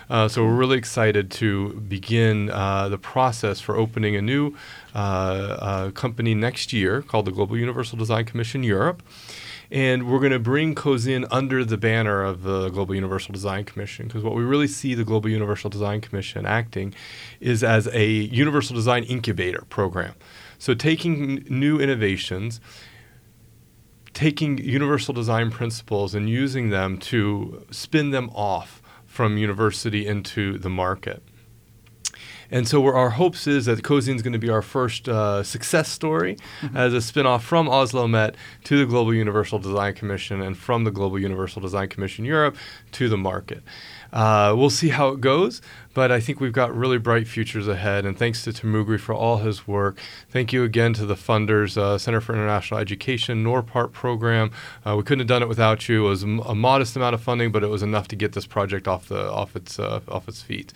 Uh, 0.08 0.28
so 0.28 0.44
we're 0.44 0.56
really 0.56 0.78
excited 0.78 1.30
to 1.30 1.74
begin 1.88 2.50
uh, 2.50 2.88
the 2.88 2.98
process 2.98 3.60
for 3.60 3.76
opening 3.76 4.16
a 4.16 4.22
new 4.22 4.54
company 4.92 6.34
next 6.34 6.72
year 6.72 7.02
called 7.02 7.26
the 7.26 7.32
Global 7.32 7.56
Universal 7.56 7.98
Design 7.98 8.24
Commission 8.24 8.62
Europe. 8.62 9.02
And 9.70 10.10
we're 10.10 10.18
going 10.18 10.32
to 10.32 10.40
bring 10.40 10.74
Cozin 10.74 11.26
under 11.30 11.64
the 11.64 11.76
banner 11.76 12.22
of 12.22 12.42
the 12.42 12.70
Global 12.70 12.94
Universal 12.94 13.32
Design 13.32 13.64
Commission 13.64 14.08
because 14.08 14.24
what 14.24 14.34
we 14.34 14.42
really 14.42 14.66
see 14.66 14.94
the 14.94 15.04
Global 15.04 15.30
Universal 15.30 15.70
Design 15.70 16.00
Commission 16.00 16.44
acting 16.44 16.92
is 17.38 17.62
as 17.62 17.86
a 17.92 18.06
universal 18.08 18.74
design 18.74 19.04
incubator 19.04 19.64
program. 19.68 20.14
So 20.58 20.74
taking 20.74 21.44
new 21.48 21.78
innovations, 21.78 22.60
taking 24.12 24.58
universal 24.58 25.14
design 25.14 25.52
principles 25.52 26.16
and 26.16 26.28
using 26.28 26.70
them 26.70 26.98
to 26.98 27.64
spin 27.70 28.10
them 28.10 28.28
off 28.30 28.82
from 29.06 29.38
university 29.38 30.04
into 30.04 30.58
the 30.58 30.70
market. 30.70 31.22
And 32.50 32.66
so 32.66 32.84
our 32.86 33.10
hopes 33.10 33.46
is 33.46 33.66
that 33.66 33.82
Cozin 33.82 34.16
is 34.16 34.22
going 34.22 34.32
to 34.32 34.38
be 34.38 34.50
our 34.50 34.62
first 34.62 35.08
uh, 35.08 35.42
success 35.42 35.88
story 35.88 36.36
mm-hmm. 36.60 36.76
as 36.76 36.92
a 36.92 36.98
spinoff 36.98 37.42
from 37.42 37.68
Oslo 37.68 38.08
Met 38.08 38.34
to 38.64 38.78
the 38.78 38.86
Global 38.86 39.14
Universal 39.14 39.60
Design 39.60 39.94
Commission 39.94 40.40
and 40.40 40.56
from 40.56 40.84
the 40.84 40.90
Global 40.90 41.18
Universal 41.18 41.62
Design 41.62 41.88
Commission 41.88 42.24
Europe 42.24 42.56
to 42.92 43.08
the 43.08 43.16
market. 43.16 43.62
Uh, 44.12 44.54
we'll 44.56 44.70
see 44.70 44.88
how 44.88 45.08
it 45.08 45.20
goes, 45.20 45.62
but 45.94 46.10
I 46.10 46.18
think 46.18 46.40
we've 46.40 46.52
got 46.52 46.74
really 46.74 46.98
bright 46.98 47.28
futures 47.28 47.68
ahead. 47.68 48.04
And 48.04 48.18
thanks 48.18 48.42
to 48.44 48.50
Tamugri 48.50 48.98
for 48.98 49.14
all 49.14 49.38
his 49.38 49.68
work. 49.68 49.98
Thank 50.28 50.52
you 50.52 50.64
again 50.64 50.92
to 50.94 51.06
the 51.06 51.14
funders, 51.14 51.76
uh, 51.76 51.96
Center 51.96 52.20
for 52.20 52.32
International 52.32 52.80
Education, 52.80 53.44
NORPART 53.44 53.92
program. 53.92 54.50
Uh, 54.84 54.96
we 54.96 55.04
couldn't 55.04 55.20
have 55.20 55.28
done 55.28 55.42
it 55.42 55.48
without 55.48 55.88
you. 55.88 56.06
It 56.06 56.08
was 56.08 56.22
a 56.24 56.54
modest 56.54 56.96
amount 56.96 57.14
of 57.14 57.22
funding, 57.22 57.52
but 57.52 57.62
it 57.62 57.68
was 57.68 57.82
enough 57.82 58.08
to 58.08 58.16
get 58.16 58.32
this 58.32 58.46
project 58.46 58.88
off 58.88 59.06
the 59.06 59.30
off 59.30 59.54
its 59.54 59.78
uh, 59.78 60.00
off 60.08 60.28
its 60.28 60.42
feet. 60.42 60.72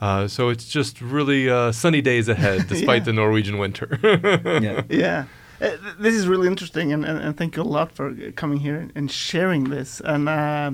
Uh, 0.00 0.26
so 0.26 0.48
it's 0.48 0.66
just 0.66 1.00
really 1.00 1.50
uh, 1.50 1.72
sunny 1.72 2.00
days 2.00 2.28
ahead 2.28 2.66
despite 2.68 3.02
yeah. 3.02 3.06
the 3.06 3.12
Norwegian 3.12 3.58
winter. 3.58 3.98
yeah. 4.62 4.82
yeah. 4.88 5.24
Uh, 5.60 5.76
this 5.98 6.14
is 6.14 6.26
really 6.26 6.46
interesting, 6.46 6.90
and, 6.90 7.04
and, 7.04 7.18
and, 7.18 7.36
thank 7.36 7.54
you 7.54 7.62
a 7.62 7.64
lot 7.64 7.92
for 7.92 8.14
coming 8.32 8.60
here 8.60 8.88
and 8.94 9.10
sharing 9.10 9.64
this. 9.64 10.00
And 10.00 10.26
uh, 10.26 10.70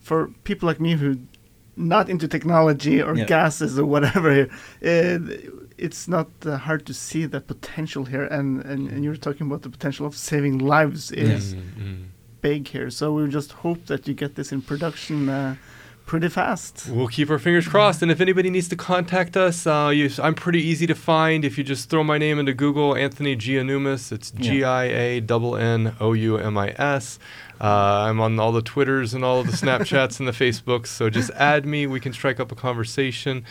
for 0.00 0.32
people 0.42 0.66
like 0.66 0.80
me 0.80 0.94
who 0.94 1.20
not 1.76 2.08
into 2.10 2.26
technology 2.26 3.00
or 3.00 3.14
yeah. 3.14 3.24
gases 3.24 3.78
or 3.78 3.86
whatever 3.86 4.34
here, 4.34 4.50
uh, 4.82 5.18
it's 5.78 6.08
not 6.08 6.28
uh, 6.44 6.56
hard 6.56 6.86
to 6.86 6.94
see 6.94 7.24
the 7.24 7.40
potential 7.40 8.04
here. 8.04 8.24
And, 8.24 8.64
and, 8.64 8.90
and, 8.90 9.04
you're 9.04 9.16
talking 9.16 9.46
about 9.46 9.62
the 9.62 9.70
potential 9.70 10.06
of 10.06 10.16
saving 10.16 10.58
lives 10.58 11.12
is 11.12 11.54
mm-hmm. 11.54 12.04
big 12.40 12.66
here. 12.66 12.90
So 12.90 13.12
we 13.12 13.28
just 13.28 13.52
hope 13.52 13.86
that 13.86 14.08
you 14.08 14.14
get 14.14 14.34
this 14.34 14.50
in 14.50 14.60
production 14.60 15.28
pretty 16.06 16.28
fast. 16.28 16.88
We'll 16.90 17.08
keep 17.08 17.30
our 17.30 17.38
fingers 17.38 17.66
crossed. 17.66 18.02
And 18.02 18.10
if 18.10 18.20
anybody 18.20 18.50
needs 18.50 18.68
to 18.68 18.76
contact 18.76 19.36
us, 19.36 19.66
uh, 19.66 19.90
you, 19.94 20.10
I'm 20.22 20.34
pretty 20.34 20.62
easy 20.62 20.86
to 20.86 20.94
find. 20.94 21.44
If 21.44 21.58
you 21.58 21.64
just 21.64 21.90
throw 21.90 22.04
my 22.04 22.18
name 22.18 22.38
into 22.38 22.54
Google, 22.54 22.94
Anthony 22.94 23.36
Giannoumis, 23.36 24.12
it's 24.12 24.30
G 24.30 24.64
I 24.64 24.84
A 24.84 25.20
N 25.20 25.56
N 25.56 25.96
O 26.00 26.12
U 26.12 26.36
M 26.36 26.58
I 26.58 26.70
S. 26.70 27.18
Uh, 27.60 28.08
I'm 28.08 28.20
on 28.20 28.38
all 28.38 28.52
the 28.52 28.62
Twitters 28.62 29.14
and 29.14 29.24
all 29.24 29.40
of 29.40 29.46
the 29.46 29.52
Snapchats 29.52 30.18
and 30.18 30.28
the 30.28 30.32
Facebooks. 30.32 30.88
So 30.88 31.08
just 31.08 31.30
add 31.30 31.64
me. 31.64 31.86
We 31.86 32.00
can 32.00 32.12
strike 32.12 32.40
up 32.40 32.50
a 32.52 32.54
conversation. 32.54 33.44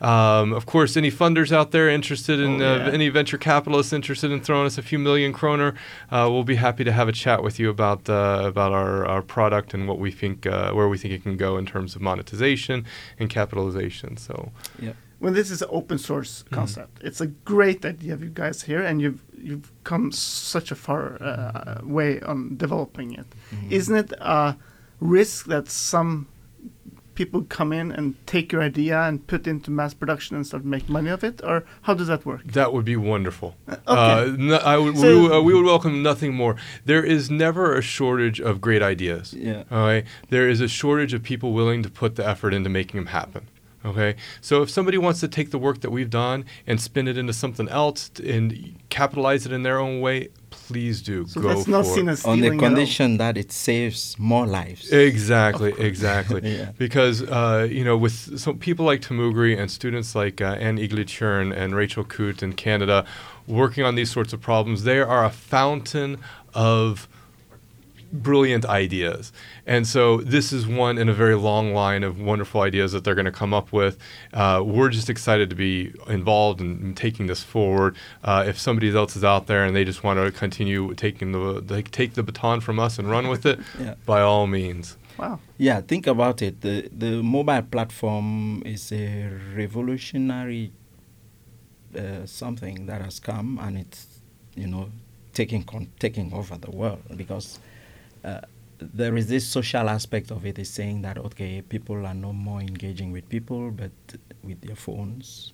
Um, 0.00 0.52
of 0.52 0.66
course, 0.66 0.96
any 0.96 1.10
funders 1.10 1.50
out 1.50 1.72
there 1.72 1.88
interested 1.88 2.38
in 2.38 2.62
oh, 2.62 2.74
uh, 2.74 2.76
yeah. 2.76 2.86
uh, 2.86 2.90
any 2.90 3.08
venture 3.08 3.38
capitalists 3.38 3.92
interested 3.92 4.30
in 4.30 4.40
throwing 4.40 4.66
us 4.66 4.78
a 4.78 4.82
few 4.82 4.98
million 4.98 5.32
kroner, 5.32 5.74
uh, 6.10 6.28
we'll 6.30 6.44
be 6.44 6.54
happy 6.54 6.84
to 6.84 6.92
have 6.92 7.08
a 7.08 7.12
chat 7.12 7.42
with 7.42 7.58
you 7.58 7.68
about 7.68 8.08
uh, 8.08 8.42
about 8.44 8.72
our, 8.72 9.04
our 9.06 9.22
product 9.22 9.74
and 9.74 9.88
what 9.88 9.98
we 9.98 10.10
think 10.10 10.46
uh, 10.46 10.72
where 10.72 10.88
we 10.88 10.96
think 10.96 11.12
it 11.12 11.22
can 11.22 11.36
go 11.36 11.56
in 11.56 11.66
terms 11.66 11.96
of 11.96 12.02
monetization 12.02 12.86
and 13.18 13.28
capitalization. 13.28 14.16
So, 14.16 14.52
yeah. 14.78 14.92
When 15.18 15.34
this 15.34 15.50
is 15.50 15.62
an 15.62 15.68
open 15.72 15.98
source 15.98 16.42
mm-hmm. 16.42 16.54
concept, 16.54 16.98
mm-hmm. 16.98 17.06
it's 17.08 17.20
a 17.20 17.26
great 17.26 17.84
idea 17.84 18.14
of 18.14 18.22
you 18.22 18.30
guys 18.30 18.62
here, 18.62 18.82
and 18.82 19.00
you've 19.00 19.22
you've 19.36 19.72
come 19.84 20.12
such 20.12 20.70
a 20.70 20.74
far 20.74 21.22
uh, 21.22 21.80
way 21.82 22.20
on 22.20 22.56
developing 22.56 23.12
it. 23.12 23.26
Mm-hmm. 23.50 23.92
not 23.92 24.04
it 24.04 24.12
a 24.20 24.56
risk 25.00 25.46
that 25.46 25.68
some 25.68 26.28
people 27.18 27.42
come 27.48 27.72
in 27.72 27.90
and 27.90 28.14
take 28.26 28.52
your 28.52 28.62
idea 28.62 28.96
and 29.02 29.26
put 29.26 29.40
it 29.40 29.50
into 29.50 29.72
mass 29.72 29.92
production 29.92 30.36
and 30.36 30.46
start 30.46 30.64
make 30.64 30.88
money 30.88 31.10
of 31.10 31.24
it, 31.24 31.40
or 31.42 31.64
how 31.82 31.92
does 31.92 32.06
that 32.06 32.24
work? 32.24 32.44
That 32.44 32.72
would 32.72 32.84
be 32.84 32.94
wonderful. 32.94 33.56
Uh, 33.66 33.72
okay. 33.88 34.32
Uh, 34.32 34.36
no, 34.38 34.56
I 34.58 34.78
would, 34.78 34.96
so 34.96 35.22
we, 35.22 35.34
uh, 35.34 35.40
we, 35.40 35.52
would 35.54 35.64
welcome 35.64 36.00
nothing 36.00 36.32
more. 36.32 36.54
There 36.84 37.04
is 37.04 37.28
never 37.28 37.74
a 37.74 37.82
shortage 37.82 38.40
of 38.40 38.60
great 38.60 38.82
ideas. 38.82 39.34
Yeah. 39.34 39.64
All 39.68 39.84
right. 39.84 40.04
There 40.30 40.48
is 40.48 40.60
a 40.60 40.68
shortage 40.68 41.12
of 41.12 41.24
people 41.24 41.52
willing 41.52 41.82
to 41.82 41.90
put 41.90 42.14
the 42.14 42.24
effort 42.24 42.54
into 42.54 42.70
making 42.70 43.00
them 43.00 43.06
happen. 43.06 43.48
Okay, 43.84 44.16
so 44.40 44.62
if 44.62 44.70
somebody 44.70 44.98
wants 44.98 45.20
to 45.20 45.28
take 45.28 45.50
the 45.52 45.58
work 45.58 45.82
that 45.82 45.90
we've 45.90 46.10
done 46.10 46.44
and 46.66 46.80
spin 46.80 47.06
it 47.06 47.16
into 47.16 47.32
something 47.32 47.68
else 47.68 48.10
and 48.24 48.74
capitalize 48.88 49.46
it 49.46 49.52
in 49.52 49.62
their 49.62 49.78
own 49.78 50.00
way, 50.00 50.30
please 50.50 51.00
do 51.00 51.26
so 51.28 51.40
go 51.40 51.48
that's 51.48 51.68
not 51.68 51.84
for 51.84 51.94
seen 51.94 52.08
as 52.08 52.24
on 52.24 52.40
the 52.40 52.56
condition 52.56 53.18
that 53.18 53.36
it 53.36 53.52
saves 53.52 54.18
more 54.18 54.46
lives. 54.46 54.90
Exactly, 54.90 55.72
exactly. 55.78 56.56
yeah. 56.56 56.72
Because 56.76 57.22
uh, 57.22 57.68
you 57.70 57.84
know, 57.84 57.96
with 57.96 58.38
some 58.38 58.58
people 58.58 58.84
like 58.84 59.00
Tamugri 59.00 59.56
and 59.56 59.70
students 59.70 60.14
like 60.14 60.40
uh, 60.40 60.56
Anne 60.58 60.78
Iglitjern 60.78 61.56
and 61.56 61.74
Rachel 61.76 62.02
Coote 62.04 62.42
in 62.42 62.54
Canada, 62.54 63.06
working 63.46 63.84
on 63.84 63.94
these 63.94 64.10
sorts 64.10 64.32
of 64.32 64.40
problems, 64.40 64.82
they 64.82 64.98
are 64.98 65.24
a 65.24 65.30
fountain 65.30 66.18
of 66.52 67.08
brilliant 68.12 68.64
ideas. 68.64 69.32
And 69.66 69.86
so 69.86 70.18
this 70.18 70.52
is 70.52 70.66
one 70.66 70.98
in 70.98 71.08
a 71.08 71.12
very 71.12 71.34
long 71.34 71.74
line 71.74 72.02
of 72.02 72.20
wonderful 72.20 72.62
ideas 72.62 72.92
that 72.92 73.04
they're 73.04 73.14
going 73.14 73.24
to 73.26 73.32
come 73.32 73.52
up 73.52 73.72
with. 73.72 73.98
Uh, 74.32 74.62
we're 74.64 74.88
just 74.88 75.10
excited 75.10 75.50
to 75.50 75.56
be 75.56 75.92
involved 76.06 76.60
in, 76.60 76.80
in 76.80 76.94
taking 76.94 77.26
this 77.26 77.42
forward. 77.42 77.96
Uh, 78.24 78.44
if 78.46 78.58
somebody 78.58 78.94
else 78.94 79.16
is 79.16 79.24
out 79.24 79.46
there 79.46 79.64
and 79.64 79.76
they 79.76 79.84
just 79.84 80.02
want 80.02 80.18
to 80.18 80.30
continue 80.30 80.94
taking 80.94 81.32
the 81.32 81.60
they 81.60 81.82
take 81.82 82.14
the 82.14 82.22
baton 82.22 82.60
from 82.60 82.78
us 82.78 82.98
and 82.98 83.10
run 83.10 83.28
with 83.28 83.44
it, 83.44 83.58
yeah. 83.80 83.94
by 84.06 84.20
all 84.20 84.46
means. 84.46 84.96
Wow. 85.18 85.40
Yeah, 85.58 85.80
think 85.80 86.06
about 86.06 86.42
it. 86.42 86.60
The 86.60 86.88
the 86.92 87.22
mobile 87.22 87.62
platform 87.62 88.62
is 88.64 88.92
a 88.92 89.30
revolutionary 89.56 90.72
uh, 91.96 92.26
something 92.26 92.86
that 92.86 93.00
has 93.00 93.18
come 93.18 93.58
and 93.62 93.78
it's 93.78 94.20
you 94.54 94.66
know 94.66 94.90
taking 95.32 95.62
con- 95.62 95.90
taking 95.98 96.32
over 96.32 96.56
the 96.58 96.70
world 96.70 97.02
because 97.16 97.58
uh, 98.24 98.40
there 98.80 99.16
is 99.16 99.28
this 99.28 99.46
social 99.46 99.88
aspect 99.88 100.30
of 100.30 100.46
it 100.46 100.58
is 100.58 100.70
saying 100.70 101.02
that 101.02 101.18
okay 101.18 101.62
people 101.62 102.06
are 102.06 102.14
no 102.14 102.32
more 102.32 102.60
engaging 102.60 103.10
with 103.12 103.28
people 103.28 103.70
but 103.70 103.90
with 104.42 104.60
their 104.60 104.76
phones 104.76 105.52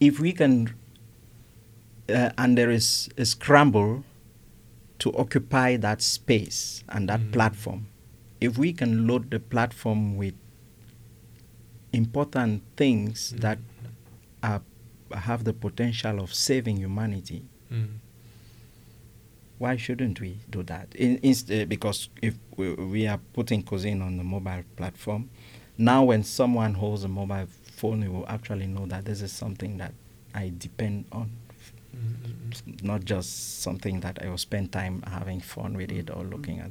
if 0.00 0.18
we 0.18 0.32
can 0.32 0.74
uh, 2.08 2.30
and 2.38 2.56
there 2.56 2.70
is 2.70 3.08
a 3.18 3.24
scramble 3.24 4.04
to 4.98 5.12
occupy 5.16 5.76
that 5.76 6.00
space 6.00 6.84
and 6.88 7.08
that 7.08 7.20
mm. 7.20 7.32
platform 7.32 7.86
if 8.40 8.56
we 8.56 8.72
can 8.72 9.06
load 9.06 9.30
the 9.30 9.40
platform 9.40 10.16
with 10.16 10.34
important 11.92 12.62
things 12.76 13.32
mm. 13.32 13.40
that 13.40 13.58
are, 14.42 14.62
have 15.12 15.44
the 15.44 15.52
potential 15.52 16.20
of 16.20 16.32
saving 16.32 16.78
humanity 16.78 17.44
mm 17.70 17.88
why 19.64 19.76
shouldn't 19.78 20.20
we 20.20 20.36
do 20.50 20.62
that? 20.64 20.94
In, 20.94 21.16
in, 21.18 21.34
uh, 21.50 21.64
because 21.64 22.10
if 22.20 22.34
we, 22.58 22.74
we, 22.74 23.06
are 23.06 23.18
putting 23.32 23.62
Cozin 23.62 24.02
on 24.02 24.18
the 24.18 24.22
mobile 24.22 24.62
platform, 24.76 25.30
now 25.78 26.04
when 26.04 26.22
someone 26.22 26.74
holds 26.74 27.02
a 27.04 27.08
mobile 27.08 27.46
phone, 27.46 28.00
they 28.00 28.08
will 28.08 28.26
actually 28.28 28.66
know 28.66 28.84
that 28.84 29.06
this 29.06 29.22
is 29.22 29.32
something 29.32 29.78
that 29.78 29.94
I 30.34 30.52
depend 30.58 31.06
on, 31.12 31.30
mm-hmm. 31.96 32.86
not 32.86 33.06
just 33.06 33.62
something 33.62 34.00
that 34.00 34.22
I 34.22 34.28
will 34.28 34.36
spend 34.36 34.70
time 34.70 35.02
having 35.06 35.40
fun 35.40 35.78
with 35.78 35.90
it 35.90 36.10
or 36.10 36.24
looking 36.24 36.58
at. 36.60 36.70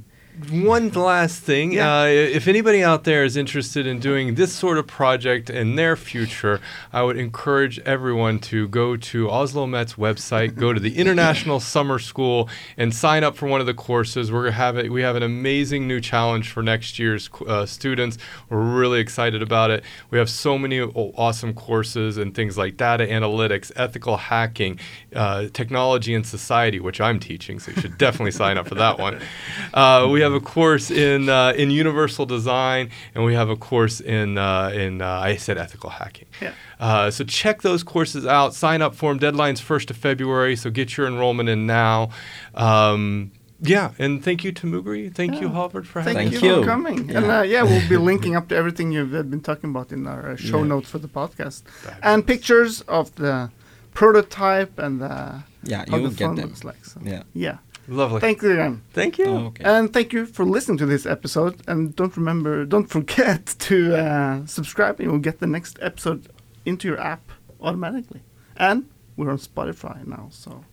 One 0.49 0.89
last 0.89 1.41
thing. 1.43 1.73
Yeah. 1.73 2.01
Uh, 2.01 2.05
if 2.05 2.47
anybody 2.47 2.83
out 2.83 3.03
there 3.03 3.23
is 3.23 3.37
interested 3.37 3.85
in 3.85 3.99
doing 3.99 4.35
this 4.35 4.51
sort 4.51 4.77
of 4.77 4.87
project 4.87 5.49
in 5.49 5.75
their 5.75 5.95
future, 5.95 6.59
I 6.91 7.03
would 7.03 7.17
encourage 7.17 7.77
everyone 7.79 8.39
to 8.39 8.67
go 8.67 8.97
to 8.97 9.29
Oslo 9.29 9.67
Met's 9.67 9.93
website, 9.93 10.55
go 10.55 10.73
to 10.73 10.79
the 10.79 10.97
International 11.03 11.59
Summer 11.59 11.99
School, 11.99 12.49
and 12.77 12.93
sign 12.95 13.23
up 13.23 13.35
for 13.35 13.47
one 13.47 13.61
of 13.61 13.67
the 13.67 13.75
courses. 13.75 14.31
We're 14.31 14.43
gonna 14.43 14.53
have 14.53 14.77
it. 14.77 14.91
We 14.91 15.03
have 15.03 15.15
an 15.15 15.23
amazing 15.23 15.87
new 15.87 16.01
challenge 16.01 16.49
for 16.49 16.63
next 16.63 16.97
year's 16.97 17.29
uh, 17.47 17.67
students. 17.67 18.17
We're 18.49 18.59
really 18.59 18.99
excited 18.99 19.43
about 19.43 19.69
it. 19.69 19.83
We 20.09 20.17
have 20.17 20.29
so 20.29 20.57
many 20.57 20.81
awesome 20.81 21.53
courses 21.53 22.17
and 22.17 22.33
things 22.33 22.57
like 22.57 22.75
data 22.75 23.05
analytics, 23.05 23.71
ethical 23.75 24.17
hacking, 24.17 24.79
uh, 25.15 25.49
technology 25.53 26.15
and 26.15 26.25
society, 26.25 26.79
which 26.79 26.99
I'm 26.99 27.19
teaching. 27.19 27.59
So 27.59 27.71
you 27.71 27.81
should 27.81 27.97
definitely 27.99 28.31
sign 28.31 28.57
up 28.57 28.67
for 28.67 28.75
that 28.75 28.97
one. 28.97 29.21
Uh, 29.73 30.07
we 30.09 30.22
have 30.23 30.33
a 30.33 30.39
course 30.39 30.89
in 30.89 31.29
uh, 31.29 31.53
in 31.55 31.69
universal 31.71 32.25
design, 32.25 32.89
and 33.13 33.23
we 33.23 33.33
have 33.35 33.49
a 33.49 33.55
course 33.55 34.01
in 34.01 34.37
uh, 34.37 34.69
in 34.73 35.01
uh, 35.01 35.07
I 35.29 35.35
said 35.37 35.57
ethical 35.57 35.89
hacking. 35.91 36.27
Yeah. 36.41 36.53
Uh, 36.79 37.11
so 37.11 37.23
check 37.23 37.61
those 37.61 37.83
courses 37.83 38.25
out. 38.25 38.53
Sign 38.55 38.81
up 38.81 38.95
for 38.95 39.11
them. 39.11 39.19
Deadline's 39.19 39.61
first 39.61 39.91
of 39.91 39.97
February. 39.97 40.55
So 40.55 40.69
get 40.69 40.97
your 40.97 41.07
enrollment 41.07 41.47
in 41.49 41.65
now. 41.67 42.09
Um, 42.55 43.31
yeah, 43.65 43.91
and 43.97 44.21
thank 44.21 44.43
you 44.43 44.51
to 44.51 44.67
Mugri. 44.67 45.13
Thank 45.13 45.35
you, 45.39 45.47
Yeah. 45.47 45.53
Harvard, 45.53 45.87
for 45.87 46.01
Thank, 46.03 46.17
having 46.17 46.31
Thank 46.31 46.43
you, 46.43 46.51
us. 46.55 46.59
for 46.59 46.65
coming. 46.65 47.09
Yeah. 47.09 47.17
And 47.17 47.31
uh, 47.31 47.41
yeah, 47.43 47.63
we'll 47.63 47.87
be 47.87 47.95
linking 48.11 48.35
up 48.35 48.49
to 48.49 48.55
everything 48.57 48.91
you've 48.91 49.11
been 49.11 49.39
talking 49.41 49.69
about 49.69 49.91
in 49.93 50.05
our 50.05 50.31
uh, 50.31 50.35
show 50.35 50.59
Yeah. 50.59 50.67
notes 50.73 50.89
for 50.89 50.97
the 50.99 51.07
podcast, 51.07 51.63
and 52.01 52.27
pictures 52.27 52.81
of 52.89 53.15
the 53.15 53.51
prototype 53.93 54.77
and 54.79 54.99
the 54.99 55.43
Yeah, 55.63 55.85
how 55.89 55.95
you 55.97 56.03
will 56.03 56.09
the 56.09 56.15
get 56.15 56.35
them. 56.35 56.45
looks 56.47 56.63
like. 56.65 56.83
So. 56.83 56.99
Yeah. 57.03 57.23
yeah. 57.33 57.57
Lovely. 57.87 58.21
Thank 58.21 58.41
you 58.41 58.51
again. 58.53 58.81
Thank 58.93 59.17
you. 59.17 59.25
Oh, 59.25 59.45
okay. 59.47 59.63
And 59.65 59.91
thank 59.91 60.13
you 60.13 60.25
for 60.25 60.45
listening 60.45 60.77
to 60.77 60.85
this 60.85 61.05
episode. 61.05 61.61
And 61.67 61.95
don't 61.95 62.15
remember, 62.15 62.65
don't 62.65 62.87
forget 62.87 63.45
to 63.59 63.95
uh, 63.95 64.45
subscribe, 64.45 64.99
and 64.99 65.09
you'll 65.09 65.19
get 65.19 65.39
the 65.39 65.47
next 65.47 65.77
episode 65.81 66.29
into 66.65 66.87
your 66.87 66.99
app 66.99 67.31
automatically. 67.61 68.21
And 68.55 68.89
we're 69.17 69.29
on 69.29 69.37
Spotify 69.37 70.05
now, 70.05 70.27
so 70.31 70.63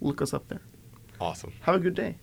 look 0.00 0.20
us 0.20 0.34
up 0.34 0.48
there. 0.48 0.62
Awesome. 1.20 1.52
Have 1.60 1.76
a 1.76 1.78
good 1.78 1.94
day. 1.94 2.16